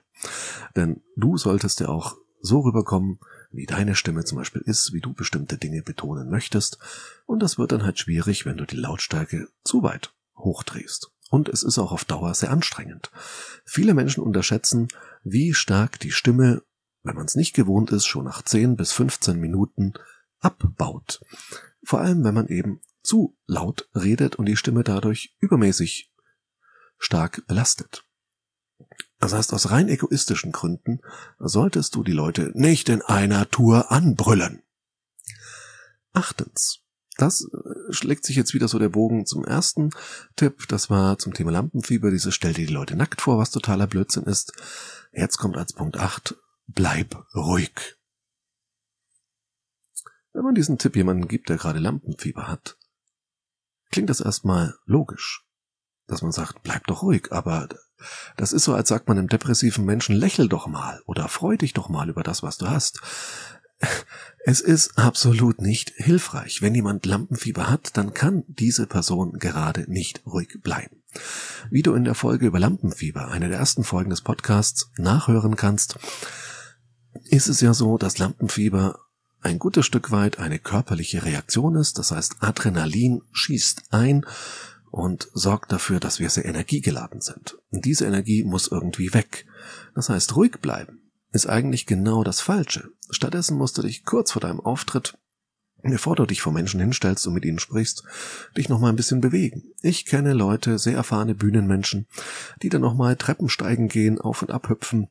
Denn 0.77 1.01
du 1.17 1.35
solltest 1.35 1.81
ja 1.81 1.89
auch 1.89 2.15
so 2.39 2.61
rüberkommen, 2.61 3.19
wie 3.55 3.65
deine 3.65 3.95
Stimme 3.95 4.23
zum 4.25 4.37
Beispiel 4.37 4.61
ist, 4.65 4.93
wie 4.93 5.01
du 5.01 5.13
bestimmte 5.13 5.57
Dinge 5.57 5.81
betonen 5.81 6.29
möchtest. 6.29 6.77
Und 7.25 7.39
das 7.39 7.57
wird 7.57 7.71
dann 7.71 7.83
halt 7.83 7.99
schwierig, 7.99 8.45
wenn 8.45 8.57
du 8.57 8.65
die 8.65 8.77
Lautstärke 8.77 9.47
zu 9.63 9.83
weit 9.83 10.13
hochdrehst. 10.35 11.11
Und 11.29 11.49
es 11.49 11.63
ist 11.63 11.79
auch 11.79 11.91
auf 11.91 12.05
Dauer 12.05 12.33
sehr 12.33 12.51
anstrengend. 12.51 13.11
Viele 13.65 13.93
Menschen 13.93 14.23
unterschätzen, 14.23 14.87
wie 15.23 15.53
stark 15.53 15.99
die 15.99 16.11
Stimme, 16.11 16.63
wenn 17.03 17.15
man 17.15 17.25
es 17.25 17.35
nicht 17.35 17.53
gewohnt 17.53 17.91
ist, 17.91 18.05
schon 18.05 18.25
nach 18.25 18.41
10 18.41 18.75
bis 18.75 18.91
15 18.91 19.39
Minuten 19.39 19.93
abbaut. 20.39 21.21
Vor 21.83 22.01
allem, 22.01 22.23
wenn 22.23 22.33
man 22.33 22.47
eben 22.47 22.81
zu 23.03 23.37
laut 23.45 23.89
redet 23.95 24.35
und 24.35 24.45
die 24.45 24.57
Stimme 24.57 24.83
dadurch 24.83 25.35
übermäßig 25.39 26.11
stark 26.97 27.45
belastet. 27.47 28.03
Das 29.19 29.33
heißt, 29.33 29.53
aus 29.53 29.71
rein 29.71 29.87
egoistischen 29.87 30.51
Gründen 30.51 30.99
solltest 31.39 31.95
du 31.95 32.03
die 32.03 32.11
Leute 32.11 32.51
nicht 32.53 32.89
in 32.89 33.01
einer 33.01 33.49
Tour 33.49 33.91
anbrüllen. 33.91 34.61
Achtens. 36.13 36.81
Das 37.17 37.41
äh, 37.41 37.93
schlägt 37.93 38.25
sich 38.25 38.35
jetzt 38.35 38.53
wieder 38.53 38.67
so 38.67 38.77
der 38.77 38.89
Bogen 38.89 39.25
zum 39.25 39.45
ersten 39.45 39.91
Tipp. 40.35 40.67
Das 40.67 40.89
war 40.89 41.17
zum 41.17 41.33
Thema 41.33 41.51
Lampenfieber. 41.51 42.11
Diese 42.11 42.31
stellt 42.31 42.57
dir 42.57 42.67
die 42.67 42.73
Leute 42.73 42.95
nackt 42.95 43.21
vor, 43.21 43.37
was 43.37 43.51
totaler 43.51 43.87
Blödsinn 43.87 44.23
ist. 44.23 44.51
Jetzt 45.13 45.37
kommt 45.37 45.57
als 45.57 45.73
Punkt 45.73 45.97
8. 45.97 46.35
Bleib 46.67 47.25
ruhig. 47.33 47.97
Wenn 50.33 50.43
man 50.43 50.55
diesen 50.55 50.77
Tipp 50.77 50.97
jemandem 50.97 51.29
gibt, 51.29 51.47
der 51.47 51.57
gerade 51.57 51.79
Lampenfieber 51.79 52.47
hat, 52.47 52.77
klingt 53.91 54.09
das 54.09 54.19
erstmal 54.19 54.77
logisch. 54.85 55.45
Dass 56.07 56.21
man 56.21 56.33
sagt, 56.33 56.63
bleib 56.63 56.85
doch 56.87 57.03
ruhig, 57.03 57.31
aber 57.31 57.69
das 58.37 58.53
ist 58.53 58.63
so, 58.63 58.73
als 58.73 58.89
sagt 58.89 59.07
man 59.07 59.17
einem 59.17 59.27
depressiven 59.27 59.85
Menschen, 59.85 60.15
lächel 60.15 60.49
doch 60.49 60.67
mal 60.67 61.01
oder 61.05 61.27
freu 61.27 61.57
dich 61.57 61.73
doch 61.73 61.89
mal 61.89 62.09
über 62.09 62.23
das, 62.23 62.43
was 62.43 62.57
du 62.57 62.67
hast. 62.67 63.01
Es 64.45 64.61
ist 64.61 64.97
absolut 64.97 65.61
nicht 65.61 65.91
hilfreich. 65.95 66.61
Wenn 66.61 66.75
jemand 66.75 67.05
Lampenfieber 67.05 67.69
hat, 67.69 67.97
dann 67.97 68.13
kann 68.13 68.43
diese 68.47 68.87
Person 68.87 69.33
gerade 69.39 69.91
nicht 69.91 70.25
ruhig 70.25 70.59
bleiben. 70.61 71.03
Wie 71.69 71.81
du 71.81 71.93
in 71.93 72.03
der 72.03 72.15
Folge 72.15 72.45
über 72.45 72.59
Lampenfieber, 72.59 73.29
eine 73.29 73.49
der 73.49 73.57
ersten 73.57 73.83
Folgen 73.83 74.11
des 74.11 74.21
Podcasts, 74.21 74.91
nachhören 74.97 75.55
kannst, 75.55 75.97
ist 77.25 77.47
es 77.47 77.61
ja 77.61 77.73
so, 77.73 77.97
dass 77.97 78.17
Lampenfieber 78.17 78.99
ein 79.41 79.59
gutes 79.59 79.85
Stück 79.85 80.11
weit 80.11 80.39
eine 80.39 80.59
körperliche 80.59 81.23
Reaktion 81.23 81.75
ist. 81.75 81.97
Das 81.99 82.11
heißt, 82.11 82.37
Adrenalin 82.39 83.21
schießt 83.31 83.83
ein 83.91 84.25
und 84.95 85.27
sorgt 85.33 85.73
dafür, 85.73 85.99
dass 85.99 86.21
wir 86.21 86.29
sehr 86.29 86.45
energiegeladen 86.45 87.19
sind. 87.19 87.57
Und 87.69 87.83
diese 87.83 88.05
Energie 88.05 88.45
muss 88.45 88.69
irgendwie 88.69 89.13
weg. 89.13 89.45
Das 89.93 90.09
heißt, 90.09 90.37
ruhig 90.37 90.61
bleiben 90.61 91.01
ist 91.33 91.47
eigentlich 91.47 91.85
genau 91.85 92.23
das 92.23 92.39
Falsche. 92.39 92.91
Stattdessen 93.09 93.57
musst 93.57 93.77
du 93.77 93.81
dich 93.81 94.05
kurz 94.05 94.31
vor 94.31 94.39
deinem 94.39 94.61
Auftritt 94.61 95.17
bevor 95.83 96.15
du 96.15 96.25
dich 96.25 96.41
vor 96.41 96.51
Menschen 96.51 96.79
hinstellst 96.79 97.27
und 97.27 97.33
mit 97.33 97.45
ihnen 97.45 97.59
sprichst, 97.59 98.03
dich 98.57 98.69
noch 98.69 98.79
mal 98.79 98.89
ein 98.89 98.95
bisschen 98.95 99.21
bewegen. 99.21 99.65
Ich 99.83 100.07
kenne 100.07 100.33
Leute, 100.33 100.79
sehr 100.79 100.95
erfahrene 100.95 101.35
Bühnenmenschen, 101.35 102.07
die 102.63 102.69
dann 102.69 102.81
noch 102.81 102.95
mal 102.95 103.15
Treppen 103.17 103.49
steigen 103.49 103.87
gehen, 103.87 104.19
auf 104.19 104.41
und 104.41 104.49
ab 104.49 104.67
hüpfen, 104.67 105.09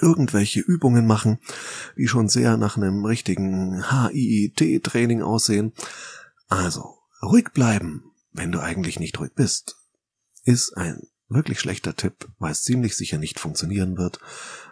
irgendwelche 0.00 0.60
Übungen 0.60 1.06
machen, 1.06 1.40
die 1.98 2.08
schon 2.08 2.30
sehr 2.30 2.56
nach 2.56 2.78
einem 2.78 3.04
richtigen 3.04 3.84
HIIT-Training 3.90 5.20
aussehen. 5.20 5.74
Also, 6.48 6.98
ruhig 7.22 7.50
bleiben, 7.52 8.11
wenn 8.32 8.52
du 8.52 8.60
eigentlich 8.60 8.98
nicht 8.98 9.18
ruhig 9.18 9.32
bist, 9.34 9.76
ist 10.44 10.76
ein 10.76 11.08
wirklich 11.28 11.60
schlechter 11.60 11.94
Tipp, 11.96 12.28
weil 12.38 12.52
es 12.52 12.62
ziemlich 12.62 12.96
sicher 12.96 13.18
nicht 13.18 13.40
funktionieren 13.40 13.96
wird, 13.96 14.18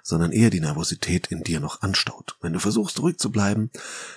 sondern 0.03 0.33
eher 0.33 0.51
die 0.51 0.61
Nervosität 0.61 1.29
in 1.29 1.43
dir 1.43 1.61
noch 1.61 1.83
anstaut. 1.83 2.37
Wenn 2.41 2.53
du 2.53 2.59
versuchst 2.59 3.01
ruhig 3.01 3.19
zu 3.19 3.31
bleiben, 3.31 3.71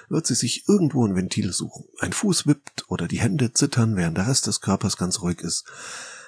wird 0.10 0.28
sie 0.28 0.36
sich 0.36 0.68
irgendwo 0.68 1.06
ein 1.06 1.16
Ventil 1.16 1.54
suchen. 1.54 1.86
Ein 2.00 2.14
Fuß 2.14 2.48
wippt 2.48 2.86
oder 2.90 3.08
die 3.08 3.20
Hände 3.20 3.54
zittern, 3.54 3.96
während 3.96 4.18
der 4.18 4.28
Rest 4.28 4.48
des 4.48 4.62
Körpers 4.62 4.98
ganz 4.98 5.22
ruhig 5.22 5.42
ist. 5.42 5.66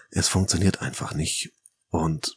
Es 0.09 0.27
funktioniert 0.27 0.81
einfach 0.81 1.13
nicht. 1.13 1.51
Und 1.89 2.35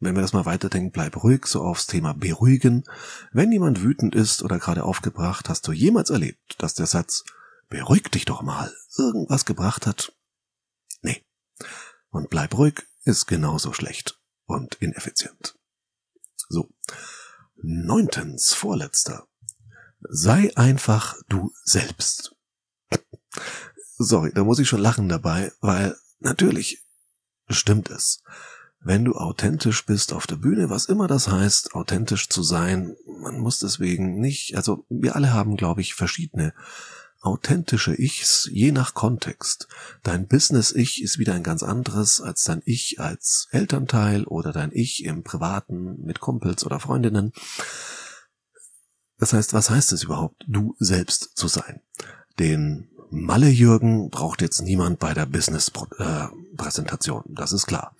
wenn 0.00 0.14
wir 0.14 0.22
das 0.22 0.32
mal 0.32 0.46
weiterdenken, 0.46 0.92
bleib 0.92 1.22
ruhig, 1.22 1.46
so 1.46 1.62
aufs 1.62 1.86
Thema 1.86 2.12
beruhigen. 2.12 2.84
Wenn 3.32 3.50
jemand 3.50 3.82
wütend 3.82 4.14
ist 4.14 4.42
oder 4.42 4.58
gerade 4.58 4.84
aufgebracht, 4.84 5.48
hast 5.48 5.66
du 5.66 5.72
jemals 5.72 6.10
erlebt, 6.10 6.56
dass 6.58 6.74
der 6.74 6.86
Satz 6.86 7.24
beruhig 7.68 8.10
dich 8.10 8.24
doch 8.24 8.42
mal 8.42 8.72
irgendwas 8.96 9.44
gebracht 9.44 9.86
hat? 9.86 10.12
Nee. 11.02 11.24
Und 12.10 12.30
bleib 12.30 12.56
ruhig 12.56 12.86
ist 13.04 13.26
genauso 13.26 13.72
schlecht 13.72 14.18
und 14.44 14.76
ineffizient. 14.76 15.56
So. 16.48 16.70
Neuntens, 17.56 18.54
vorletzter. 18.54 19.26
Sei 20.00 20.56
einfach 20.56 21.16
du 21.28 21.52
selbst. 21.64 22.34
Sorry, 23.98 24.32
da 24.32 24.44
muss 24.44 24.60
ich 24.60 24.68
schon 24.68 24.80
lachen 24.80 25.08
dabei, 25.08 25.52
weil 25.60 25.96
natürlich 26.20 26.84
stimmt 27.48 27.90
es. 27.90 28.22
Wenn 28.80 29.04
du 29.04 29.14
authentisch 29.16 29.84
bist 29.86 30.12
auf 30.12 30.28
der 30.28 30.36
Bühne, 30.36 30.70
was 30.70 30.84
immer 30.84 31.08
das 31.08 31.28
heißt, 31.28 31.74
authentisch 31.74 32.28
zu 32.28 32.44
sein, 32.44 32.96
man 33.20 33.40
muss 33.40 33.58
deswegen 33.58 34.20
nicht, 34.20 34.56
also 34.56 34.86
wir 34.88 35.16
alle 35.16 35.32
haben, 35.32 35.56
glaube 35.56 35.80
ich, 35.80 35.94
verschiedene 35.94 36.54
authentische 37.28 37.94
Ichs 37.94 38.48
je 38.50 38.72
nach 38.72 38.94
Kontext. 38.94 39.68
Dein 40.02 40.26
Business-Ich 40.26 41.02
ist 41.02 41.18
wieder 41.18 41.34
ein 41.34 41.42
ganz 41.42 41.62
anderes 41.62 42.20
als 42.20 42.42
dein 42.44 42.62
Ich 42.64 42.98
als 42.98 43.48
Elternteil 43.50 44.24
oder 44.24 44.52
dein 44.52 44.72
Ich 44.72 45.04
im 45.04 45.22
Privaten 45.22 46.02
mit 46.04 46.20
Kumpels 46.20 46.64
oder 46.64 46.80
Freundinnen. 46.80 47.32
Das 49.18 49.34
heißt, 49.34 49.52
was 49.52 49.68
heißt 49.68 49.92
es 49.92 50.02
überhaupt, 50.02 50.44
du 50.48 50.74
selbst 50.78 51.36
zu 51.36 51.48
sein? 51.48 51.82
Den 52.38 52.88
Malle-Jürgen 53.10 54.10
braucht 54.10 54.40
jetzt 54.42 54.62
niemand 54.62 54.98
bei 54.98 55.12
der 55.12 55.26
Business-Präsentation, 55.26 57.24
das 57.26 57.52
ist 57.52 57.66
klar. 57.66 57.94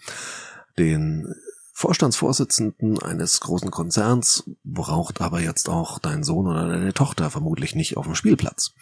Den 0.79 1.35
Vorstandsvorsitzenden 1.79 3.01
eines 3.01 3.39
großen 3.39 3.71
Konzerns 3.71 4.43
braucht 4.65 5.21
aber 5.21 5.39
jetzt 5.39 5.69
auch 5.69 6.01
dein 6.01 6.25
Sohn 6.25 6.49
oder 6.49 6.67
deine 6.67 6.93
Tochter 6.93 7.31
vermutlich 7.31 7.77
nicht 7.77 7.97
auf 7.97 8.05
dem 8.05 8.17
Spielplatz. 8.17 8.73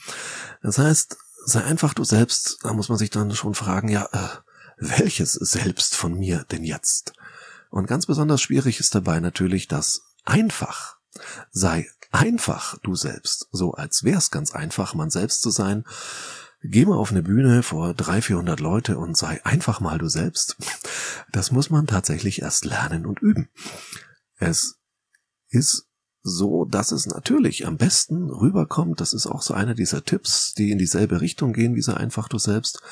Das 0.63 0.79
heißt, 0.79 1.19
sei 1.45 1.63
einfach 1.63 1.93
du 1.93 2.05
selbst, 2.05 2.57
da 2.63 2.73
muss 2.73 2.89
man 2.89 2.97
sich 2.97 3.11
dann 3.11 3.35
schon 3.35 3.53
fragen, 3.53 3.91
ja, 3.91 4.09
äh, 4.13 4.29
welches 4.79 5.35
Selbst 5.35 5.95
von 5.95 6.15
mir 6.15 6.47
denn 6.51 6.65
jetzt? 6.65 7.13
Und 7.69 7.87
ganz 7.87 8.07
besonders 8.07 8.41
schwierig 8.41 8.81
ist 8.81 8.95
dabei 8.95 9.21
natürlich 9.21 9.69
das 9.69 10.01
einfach. 10.25 10.97
Sei 11.51 11.91
einfach 12.13 12.79
du 12.83 12.95
selbst, 12.95 13.49
so 13.53 13.73
als 13.73 14.05
wär's 14.05 14.31
ganz 14.31 14.53
einfach, 14.53 14.95
man 14.95 15.11
selbst 15.11 15.43
zu 15.43 15.51
sein 15.51 15.85
Geh 16.69 16.85
mal 16.85 16.97
auf 16.97 17.11
eine 17.11 17.23
Bühne 17.23 17.63
vor 17.63 17.95
300, 17.95 18.25
400 18.25 18.61
Leute 18.61 18.99
und 18.99 19.17
sei 19.17 19.45
einfach 19.45 19.81
mal 19.81 19.99
du 19.99 20.09
selbst. 20.09 20.57
Das 21.33 21.51
muss 21.51 21.71
man 21.71 21.87
tatsächlich 21.87 22.43
erst 22.43 22.65
lernen 22.65 23.07
und 23.07 23.21
üben. 23.21 23.49
Es 24.39 24.79
ist 25.49 25.87
so, 26.23 26.65
dass 26.65 26.91
es 26.91 27.07
natürlich 27.07 27.67
am 27.67 27.77
besten 27.77 28.31
rüberkommt. 28.31 29.01
Das 29.01 29.13
ist 29.13 29.27
auch 29.27 29.43
so 29.43 29.55
einer 29.55 29.75
dieser 29.75 30.05
Tipps, 30.05 30.55
die 30.55 30.73
in 30.73 30.79
dieselbe 30.79 31.21
Richtung 31.21 31.53
gehen 31.53 31.77
wie 31.77 31.83
sei 31.83 31.95
einfach 31.95 32.29
du 32.29 32.39
selbst. 32.39 32.83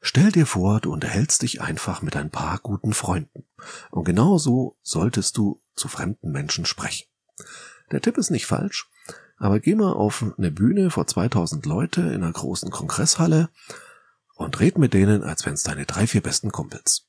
Stell 0.00 0.32
dir 0.32 0.46
vor, 0.46 0.80
du 0.80 0.92
unterhältst 0.92 1.42
dich 1.42 1.60
einfach 1.60 2.02
mit 2.02 2.16
ein 2.16 2.30
paar 2.30 2.58
guten 2.58 2.92
Freunden. 2.92 3.44
Und 3.90 4.04
genau 4.04 4.38
so 4.38 4.76
solltest 4.82 5.36
du 5.36 5.62
zu 5.76 5.86
fremden 5.88 6.32
Menschen 6.32 6.66
sprechen. 6.66 7.06
Der 7.92 8.00
Tipp 8.00 8.18
ist 8.18 8.30
nicht 8.30 8.46
falsch. 8.46 8.88
Aber 9.40 9.58
geh 9.58 9.74
mal 9.74 9.94
auf 9.94 10.22
eine 10.36 10.50
Bühne 10.50 10.90
vor 10.90 11.06
2000 11.06 11.64
Leute 11.64 12.02
in 12.02 12.22
einer 12.22 12.32
großen 12.32 12.70
Kongresshalle 12.70 13.48
und 14.34 14.60
red 14.60 14.76
mit 14.76 14.92
denen, 14.92 15.24
als 15.24 15.46
wenn's 15.46 15.62
deine 15.62 15.86
drei, 15.86 16.06
vier 16.06 16.20
besten 16.20 16.52
Kumpels. 16.52 17.08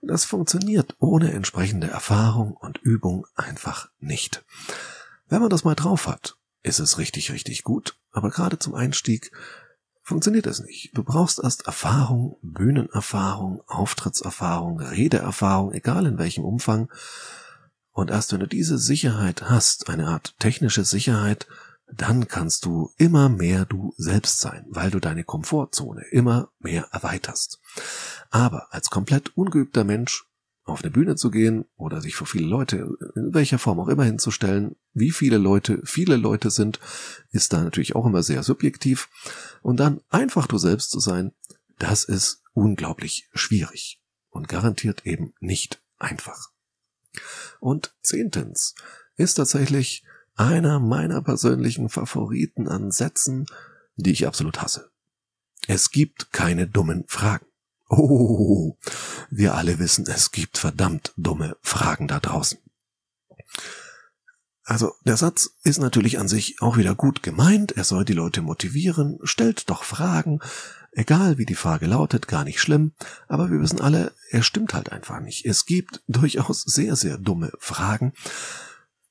Das 0.00 0.24
funktioniert 0.24 0.94
ohne 1.00 1.32
entsprechende 1.32 1.88
Erfahrung 1.88 2.52
und 2.52 2.78
Übung 2.78 3.26
einfach 3.34 3.88
nicht. 3.98 4.44
Wenn 5.28 5.40
man 5.40 5.50
das 5.50 5.64
mal 5.64 5.74
drauf 5.74 6.06
hat, 6.06 6.36
ist 6.62 6.78
es 6.78 6.98
richtig, 6.98 7.32
richtig 7.32 7.64
gut, 7.64 7.98
aber 8.12 8.30
gerade 8.30 8.60
zum 8.60 8.76
Einstieg 8.76 9.32
funktioniert 10.02 10.46
es 10.46 10.60
nicht. 10.60 10.96
Du 10.96 11.02
brauchst 11.02 11.40
erst 11.42 11.66
Erfahrung, 11.66 12.36
Bühnenerfahrung, 12.42 13.60
Auftrittserfahrung, 13.66 14.78
Redeerfahrung, 14.78 15.72
egal 15.72 16.06
in 16.06 16.16
welchem 16.16 16.44
Umfang, 16.44 16.88
und 17.92 18.10
erst 18.10 18.32
wenn 18.32 18.40
du 18.40 18.46
diese 18.46 18.78
Sicherheit 18.78 19.50
hast, 19.50 19.88
eine 19.88 20.06
Art 20.08 20.34
technische 20.38 20.84
Sicherheit, 20.84 21.46
dann 21.92 22.28
kannst 22.28 22.64
du 22.64 22.92
immer 22.96 23.28
mehr 23.28 23.64
du 23.64 23.94
selbst 23.96 24.38
sein, 24.38 24.64
weil 24.68 24.90
du 24.90 25.00
deine 25.00 25.24
Komfortzone 25.24 26.04
immer 26.10 26.50
mehr 26.58 26.88
erweiterst. 26.92 27.60
Aber 28.30 28.72
als 28.72 28.90
komplett 28.90 29.36
ungeübter 29.36 29.84
Mensch 29.84 30.24
auf 30.64 30.82
eine 30.82 30.90
Bühne 30.90 31.16
zu 31.16 31.30
gehen 31.30 31.64
oder 31.76 32.00
sich 32.00 32.14
vor 32.14 32.26
viele 32.26 32.46
Leute 32.46 32.76
in 33.16 33.34
welcher 33.34 33.58
Form 33.58 33.80
auch 33.80 33.88
immer 33.88 34.04
hinzustellen, 34.04 34.76
wie 34.92 35.10
viele 35.10 35.38
Leute 35.38 35.80
viele 35.84 36.16
Leute 36.16 36.50
sind, 36.50 36.78
ist 37.30 37.52
da 37.52 37.62
natürlich 37.62 37.96
auch 37.96 38.06
immer 38.06 38.22
sehr 38.22 38.42
subjektiv. 38.42 39.08
Und 39.62 39.80
dann 39.80 40.00
einfach 40.10 40.46
du 40.46 40.58
selbst 40.58 40.90
zu 40.90 41.00
sein, 41.00 41.32
das 41.78 42.04
ist 42.04 42.42
unglaublich 42.52 43.28
schwierig 43.32 44.00
und 44.28 44.48
garantiert 44.48 45.06
eben 45.06 45.32
nicht 45.40 45.82
einfach. 45.98 46.50
Und 47.60 47.94
zehntens 48.02 48.74
ist 49.16 49.34
tatsächlich 49.34 50.04
einer 50.36 50.80
meiner 50.80 51.22
persönlichen 51.22 51.88
Favoriten 51.88 52.68
an 52.68 52.90
Sätzen, 52.90 53.46
die 53.96 54.12
ich 54.12 54.26
absolut 54.26 54.62
hasse. 54.62 54.90
Es 55.66 55.90
gibt 55.90 56.32
keine 56.32 56.66
dummen 56.66 57.04
Fragen. 57.06 57.46
Oh, 57.88 58.76
wir 59.30 59.54
alle 59.54 59.78
wissen, 59.78 60.06
es 60.06 60.30
gibt 60.30 60.58
verdammt 60.58 61.12
dumme 61.16 61.56
Fragen 61.60 62.08
da 62.08 62.20
draußen. 62.20 62.58
Also 64.62 64.94
der 65.04 65.16
Satz 65.16 65.50
ist 65.64 65.80
natürlich 65.80 66.20
an 66.20 66.28
sich 66.28 66.62
auch 66.62 66.76
wieder 66.76 66.94
gut 66.94 67.24
gemeint, 67.24 67.72
er 67.72 67.82
soll 67.82 68.04
die 68.04 68.12
Leute 68.12 68.40
motivieren, 68.40 69.18
stellt 69.24 69.68
doch 69.68 69.82
Fragen, 69.82 70.40
egal 70.92 71.38
wie 71.38 71.46
die 71.46 71.54
Frage 71.54 71.86
lautet, 71.86 72.28
gar 72.28 72.44
nicht 72.44 72.60
schlimm, 72.60 72.92
aber 73.28 73.50
wir 73.50 73.60
wissen 73.60 73.80
alle, 73.80 74.12
er 74.30 74.42
stimmt 74.42 74.74
halt 74.74 74.92
einfach 74.92 75.20
nicht. 75.20 75.46
Es 75.46 75.66
gibt 75.66 76.02
durchaus 76.08 76.62
sehr, 76.62 76.96
sehr 76.96 77.18
dumme 77.18 77.52
Fragen, 77.58 78.12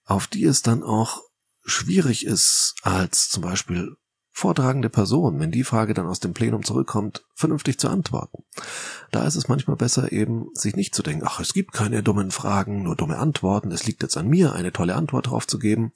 auf 0.05 0.27
die 0.27 0.45
es 0.45 0.61
dann 0.61 0.83
auch 0.83 1.21
schwierig 1.65 2.25
ist, 2.25 2.75
als 2.81 3.29
zum 3.29 3.43
Beispiel 3.43 3.95
vortragende 4.31 4.89
Person, 4.89 5.39
wenn 5.39 5.51
die 5.51 5.65
Frage 5.65 5.93
dann 5.93 6.07
aus 6.07 6.21
dem 6.21 6.33
Plenum 6.33 6.63
zurückkommt, 6.63 7.25
vernünftig 7.35 7.77
zu 7.77 7.89
antworten. 7.89 8.43
Da 9.11 9.25
ist 9.25 9.35
es 9.35 9.49
manchmal 9.49 9.75
besser 9.75 10.13
eben, 10.13 10.47
sich 10.53 10.75
nicht 10.77 10.95
zu 10.95 11.03
denken, 11.03 11.25
ach, 11.27 11.41
es 11.41 11.53
gibt 11.53 11.73
keine 11.73 12.01
dummen 12.03 12.31
Fragen, 12.31 12.83
nur 12.83 12.95
dumme 12.95 13.17
Antworten, 13.17 13.71
es 13.71 13.85
liegt 13.85 14.01
jetzt 14.01 14.15
an 14.15 14.29
mir, 14.29 14.53
eine 14.53 14.71
tolle 14.71 14.95
Antwort 14.95 15.27
drauf 15.27 15.45
zu 15.45 15.59
geben. 15.59 15.91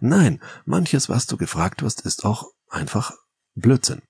Nein, 0.00 0.40
manches, 0.64 1.10
was 1.10 1.26
du 1.26 1.36
gefragt 1.36 1.82
wirst, 1.82 2.00
ist 2.00 2.24
auch 2.24 2.48
einfach 2.70 3.12
Blödsinn. 3.54 4.00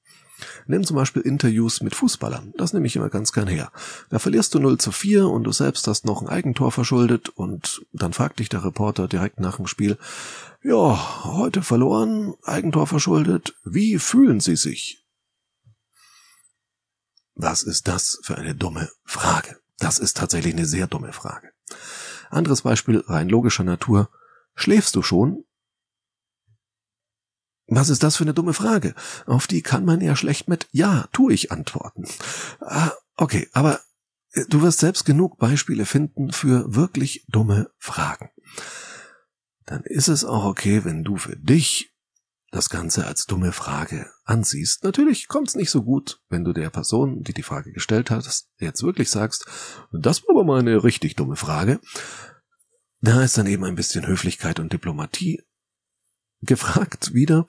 Nimm 0.67 0.85
zum 0.85 0.97
Beispiel 0.97 1.23
Interviews 1.23 1.81
mit 1.81 1.95
Fußballern. 1.95 2.53
Das 2.57 2.73
nehme 2.73 2.87
ich 2.87 2.97
immer 2.97 3.09
ganz 3.09 3.33
gern 3.33 3.49
her. 3.49 3.73
Da 4.11 4.19
verlierst 4.19 4.55
du 4.55 4.59
0 4.59 4.79
zu 4.79 4.93
4 4.93 5.29
und 5.29 5.45
du 5.45 5.53
selbst 5.53 5.87
hast 5.87 6.05
noch 6.05 6.23
ein 6.23 6.29
Eigentor 6.29 6.73
verschuldet 6.73 7.29
und 7.31 7.85
dann 7.93 8.13
fragt 8.13 8.39
dich 8.39 8.49
der 8.49 8.65
Reporter 8.65 9.09
direkt 9.09 9.41
nach 9.41 9.57
dem 9.57 9.67
Spiel, 9.67 9.99
ja, 10.63 11.25
heute 11.25 11.63
verloren, 11.63 12.35
Eigentor 12.45 12.87
verschuldet, 12.87 13.55
wie 13.65 13.99
fühlen 13.99 14.41
Sie 14.41 14.57
sich? 14.57 15.05
Was 17.35 17.63
ist 17.63 17.89
das 17.89 18.21
für 18.23 18.37
eine 18.37 18.55
dumme 18.55 18.91
Frage? 19.05 19.59
Das 19.79 19.99
ist 19.99 20.17
tatsächlich 20.17 20.55
eine 20.55 20.67
sehr 20.67 20.87
dumme 20.87 21.13
Frage. 21.13 21.51
Anderes 22.31 22.63
Beispiel 22.63 23.03
rein 23.07 23.29
logischer 23.29 23.65
Natur. 23.65 24.11
Schläfst 24.55 24.95
du 24.97 25.03
schon? 25.03 25.45
Was 27.67 27.89
ist 27.89 28.03
das 28.03 28.17
für 28.17 28.25
eine 28.25 28.35
dumme 28.35 28.55
Frage? 28.55 28.95
Auf 29.27 29.47
die 29.47 29.63
kann 29.63 29.85
man 29.85 30.01
ja 30.01 30.17
schlecht 30.17 30.49
mit 30.49 30.69
Ja, 30.73 31.09
tu 31.13 31.31
ich 31.31 31.53
antworten. 31.53 32.05
Ah, 32.61 32.93
okay, 33.17 33.49
aber 33.53 33.81
äh, 34.33 34.45
du 34.49 34.63
wirst 34.63 34.81
selbst 34.81 35.05
genug 35.05 35.39
Beispiele 35.39 35.87
finden 35.87 36.33
für 36.33 36.75
wirklich 36.75 37.25
dumme 37.29 37.71
Fragen. 37.79 38.31
Dann 39.65 39.83
ist 39.85 40.09
es 40.09 40.25
auch 40.25 40.45
okay, 40.45 40.85
wenn 40.85 41.05
du 41.05 41.17
für 41.17 41.37
dich 41.37 41.93
das 42.51 42.69
Ganze 42.69 43.07
als 43.07 43.25
dumme 43.25 43.53
Frage 43.53 44.11
ansiehst. 44.25 44.85
Natürlich 44.85 45.27
kommt 45.27 45.49
es 45.49 45.55
nicht 45.55 45.71
so 45.71 45.83
gut, 45.83 46.21
wenn 46.29 46.45
du 46.45 46.53
der 46.53 46.69
Person, 46.69 47.23
die 47.23 47.33
die 47.33 47.43
Frage 47.43 47.73
gestellt 47.73 48.11
hat, 48.11 48.29
jetzt 48.59 48.83
wirklich 48.83 49.09
sagst, 49.09 49.47
das 49.91 50.23
war 50.23 50.37
aber 50.37 50.45
mal 50.45 50.61
eine 50.61 50.85
richtig 50.85 51.17
dumme 51.17 51.37
Frage. 51.37 51.81
Da 53.01 53.23
ist 53.23 53.39
dann 53.39 53.47
eben 53.47 53.65
ein 53.65 53.75
bisschen 53.75 54.07
Höflichkeit 54.07 54.61
und 54.61 54.73
Diplomatie 54.73 55.43
gefragt 56.43 57.15
wieder. 57.15 57.47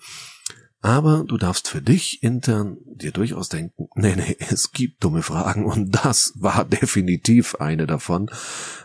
Aber 0.85 1.23
du 1.23 1.37
darfst 1.37 1.69
für 1.69 1.81
dich 1.81 2.23
intern 2.23 2.77
dir 2.83 3.13
durchaus 3.13 3.47
denken, 3.47 3.87
nee, 3.95 4.17
nee, 4.17 4.35
es 4.39 4.73
gibt 4.73 5.01
dumme 5.01 5.23
Fragen 5.23 5.65
und 5.65 5.91
das 5.91 6.33
war 6.35 6.65
definitiv 6.65 7.55
eine 7.55 7.87
davon. 7.87 8.29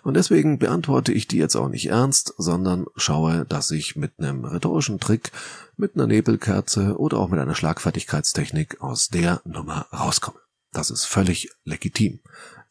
Und 0.04 0.14
deswegen 0.14 0.60
beantworte 0.60 1.12
ich 1.12 1.26
die 1.26 1.38
jetzt 1.38 1.56
auch 1.56 1.68
nicht 1.68 1.88
ernst, 1.88 2.34
sondern 2.38 2.86
schaue, 2.94 3.46
dass 3.46 3.72
ich 3.72 3.96
mit 3.96 4.12
einem 4.18 4.44
rhetorischen 4.44 5.00
Trick, 5.00 5.32
mit 5.76 5.96
einer 5.96 6.06
Nebelkerze 6.06 6.96
oder 6.98 7.18
auch 7.18 7.30
mit 7.30 7.40
einer 7.40 7.56
Schlagfertigkeitstechnik 7.56 8.80
aus 8.80 9.08
der 9.08 9.42
Nummer 9.44 9.86
rauskomme. 9.92 10.38
Das 10.72 10.90
ist 10.90 11.04
völlig 11.04 11.50
legitim, 11.64 12.20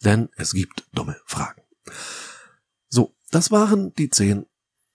denn 0.06 0.30
es 0.38 0.54
gibt 0.54 0.86
dumme 0.94 1.18
Fragen. 1.26 1.62
So, 2.88 3.14
das 3.32 3.52
waren 3.52 3.94
die 3.96 4.10
zehn 4.10 4.46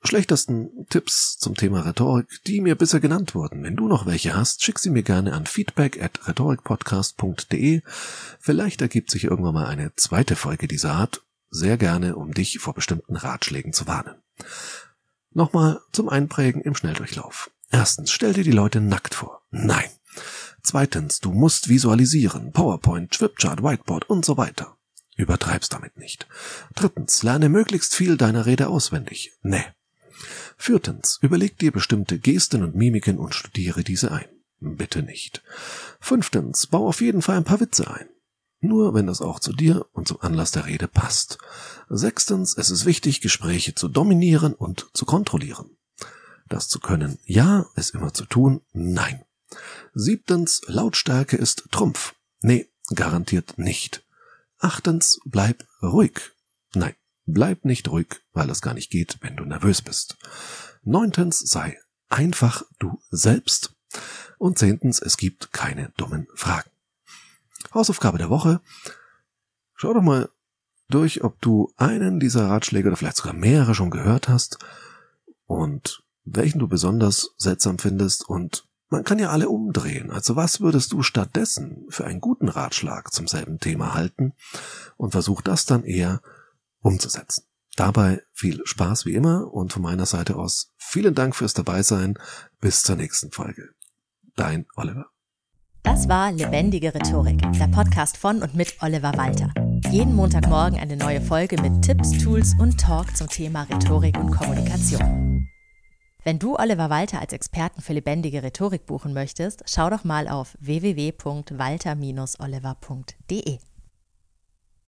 schlechtesten 0.05 0.87
Tipps 0.89 1.39
zum 1.39 1.55
Thema 1.55 1.81
Rhetorik, 1.81 2.29
die 2.47 2.61
mir 2.61 2.75
bisher 2.75 3.01
genannt 3.01 3.35
wurden. 3.35 3.63
Wenn 3.63 3.77
du 3.77 3.89
noch 3.89 4.07
welche 4.07 4.35
hast, 4.35 4.63
schick 4.63 4.79
sie 4.79 4.91
mir 4.91 5.03
gerne 5.03 5.33
an 5.33 5.47
feedback 5.47 6.03
at 6.03 6.27
rhetorikpodcast.de. 6.27 7.83
Vielleicht 8.41 8.83
ergibt 8.83 9.11
sich 9.11 9.25
irgendwann 9.25 9.55
mal 9.55 9.67
eine 9.67 9.95
zweite 9.97 10.37
Folge 10.37 10.69
dieser 10.69 10.93
Art. 10.93 11.23
Sehr 11.51 11.77
gerne, 11.77 12.17
um 12.17 12.33
dich 12.33 12.59
vor 12.59 12.75
bestimmten 12.75 13.17
Ratschlägen 13.17 13.73
zu 13.73 13.87
warnen. 13.87 14.15
Nochmal 15.33 15.81
zum 15.93 16.09
Einprägen 16.09 16.63
im 16.63 16.75
Schnelldurchlauf. 16.75 17.51
Erstens, 17.71 18.11
stell 18.11 18.33
dir 18.33 18.45
die 18.45 18.51
Leute 18.51 18.81
nackt 18.81 19.15
vor. 19.15 19.43
Nein. 19.51 19.89
Zweitens, 20.63 21.21
du 21.21 21.33
musst 21.33 21.69
visualisieren. 21.69 22.53
PowerPoint, 22.53 23.15
Swipchart, 23.15 23.63
Whiteboard 23.63 24.09
und 24.09 24.25
so 24.25 24.37
weiter. 24.37 24.77
Übertreib's 25.17 25.69
damit 25.69 25.97
nicht. 25.97 26.27
Drittens, 26.75 27.23
lerne 27.23 27.49
möglichst 27.49 27.95
viel 27.95 28.17
deiner 28.17 28.47
Rede 28.47 28.69
auswendig. 28.69 29.33
Nee. 29.43 29.65
Viertens, 30.65 31.19
überleg 31.23 31.59
dir 31.59 31.73
bestimmte 31.73 32.21
Gesten 32.21 32.63
und 32.63 32.77
Mimiken 32.77 33.19
und 33.19 33.35
studiere 33.35 33.83
diese 33.83 34.13
ein. 34.13 34.29
Bitte 34.61 35.03
nicht. 35.03 35.43
Fünftens, 35.99 36.69
bau 36.69 36.87
auf 36.87 37.01
jeden 37.01 37.21
Fall 37.21 37.37
ein 37.37 37.43
paar 37.43 37.59
Witze 37.59 37.91
ein. 37.91 38.09
Nur 38.61 38.95
wenn 38.95 39.09
das 39.09 39.21
auch 39.21 39.41
zu 39.41 39.53
dir 39.53 39.89
und 39.91 40.07
zum 40.07 40.21
Anlass 40.21 40.53
der 40.53 40.67
Rede 40.67 40.87
passt. 40.87 41.39
Sechstens, 41.89 42.57
es 42.57 42.71
ist 42.71 42.87
wichtig, 42.87 43.21
Gespräche 43.21 43.75
zu 43.75 43.89
dominieren 43.89 44.55
und 44.55 44.89
zu 44.95 45.05
kontrollieren. 45.05 45.77
Das 46.49 46.69
zu 46.69 46.79
können, 46.79 47.19
ja, 47.25 47.67
es 47.75 47.91
immer 47.91 48.15
zu 48.15 48.25
tun, 48.25 48.61
nein. 48.73 49.25
Siebtens, 49.95 50.61
Lautstärke 50.69 51.37
ist 51.37 51.65
Trumpf. 51.73 52.15
Nee, 52.41 52.69
garantiert 52.95 53.59
nicht. 53.59 54.05
Achtens, 54.61 55.19
bleib 55.25 55.67
ruhig. 55.83 56.21
Nein, 56.73 56.95
Bleib 57.27 57.65
nicht 57.65 57.89
ruhig, 57.89 58.21
weil 58.33 58.51
es 58.51 58.63
gar 58.63 58.75
nicht 58.75 58.91
geht, 58.91 59.19
wenn 59.21 59.37
du 59.37 59.45
nervös 59.45 59.83
bist. 59.83 60.17
Neuntens, 60.83 61.39
sei 61.39 61.79
einfach 62.09 62.65
du 62.79 63.01
selbst. 63.11 63.75
Und 64.39 64.59
zehntens, 64.59 65.01
es 65.01 65.17
gibt 65.17 65.53
keine 65.53 65.93
dummen 65.97 66.27
Fragen. 66.35 66.71
Hausaufgabe 67.73 68.19
der 68.19 68.31
Woche. 68.31 68.61
Schau 69.75 69.95
doch 69.95 70.03
mal 70.03 70.29
durch, 70.89 71.25
ob 71.25 71.41
du 71.41 71.73
einen 71.77 72.21
dieser 72.21 72.49
Ratschläge 72.49 72.89
oder 72.89 72.97
vielleicht 72.97 73.17
sogar 73.17 73.35
mehrere 73.35 73.75
schon 73.75 73.91
gehört 73.91 74.29
hast 74.29 74.59
und 75.47 76.03
welchen 76.25 76.59
du 76.59 76.69
besonders 76.69 77.35
seltsam 77.37 77.79
findest 77.79 78.29
und 78.29 78.67
man 78.91 79.05
kann 79.05 79.19
ja 79.19 79.31
alle 79.31 79.49
umdrehen. 79.49 80.11
Also 80.11 80.37
was 80.37 80.61
würdest 80.61 80.93
du 80.93 81.03
stattdessen 81.03 81.87
für 81.89 82.05
einen 82.05 82.21
guten 82.21 82.49
Ratschlag 82.49 83.13
zum 83.13 83.27
selben 83.27 83.59
Thema 83.59 83.95
halten 83.95 84.35
und 84.99 85.13
versuch 85.13 85.41
das 85.41 85.65
dann 85.65 85.85
eher 85.85 86.21
umzusetzen. 86.83 87.45
Dabei 87.77 88.23
viel 88.33 88.61
Spaß 88.65 89.07
wie 89.07 89.15
immer 89.15 89.53
und 89.53 89.73
von 89.73 89.83
meiner 89.83 90.07
Seite 90.07 90.37
aus 90.37 90.73
vielen 90.77 91.15
Dank 91.15 91.35
fürs 91.35 91.55
Dabeisein. 91.55 92.15
Bis 92.61 92.83
zur 92.83 92.97
nächsten 92.97 93.33
Folge. 93.33 93.71
Dein 94.37 94.67
Oliver. 94.77 95.07
Das 95.83 96.09
war 96.09 96.31
Lebendige 96.31 96.95
Rhetorik, 96.95 97.41
der 97.59 97.69
Podcast 97.69 98.17
von 98.17 98.43
und 98.43 98.55
mit 98.55 98.77
Oliver 98.83 99.17
Walter. 99.17 99.53
Jeden 99.91 100.15
Montagmorgen 100.15 100.79
eine 100.79 100.97
neue 100.97 101.21
Folge 101.21 101.61
mit 101.61 101.83
Tipps, 101.83 102.13
Tools 102.23 102.55
und 102.59 102.81
Talk 102.81 103.17
zum 103.17 103.29
Thema 103.29 103.65
Rhetorik 103.65 104.17
und 104.17 104.31
Kommunikation. 104.31 105.49
Wenn 106.25 106.39
du 106.39 106.57
Oliver 106.57 106.89
Walter 106.89 107.21
als 107.21 107.33
Experten 107.33 107.83
für 107.83 107.95
lebendige 107.95 108.45
Rhetorik 108.45 108.87
buchen 108.87 109.13
möchtest, 109.13 109.65
schau 109.67 109.91
doch 109.91 110.05
mal 110.05 110.29
auf 110.29 110.57
www.walter-oliver.de. 110.61 113.59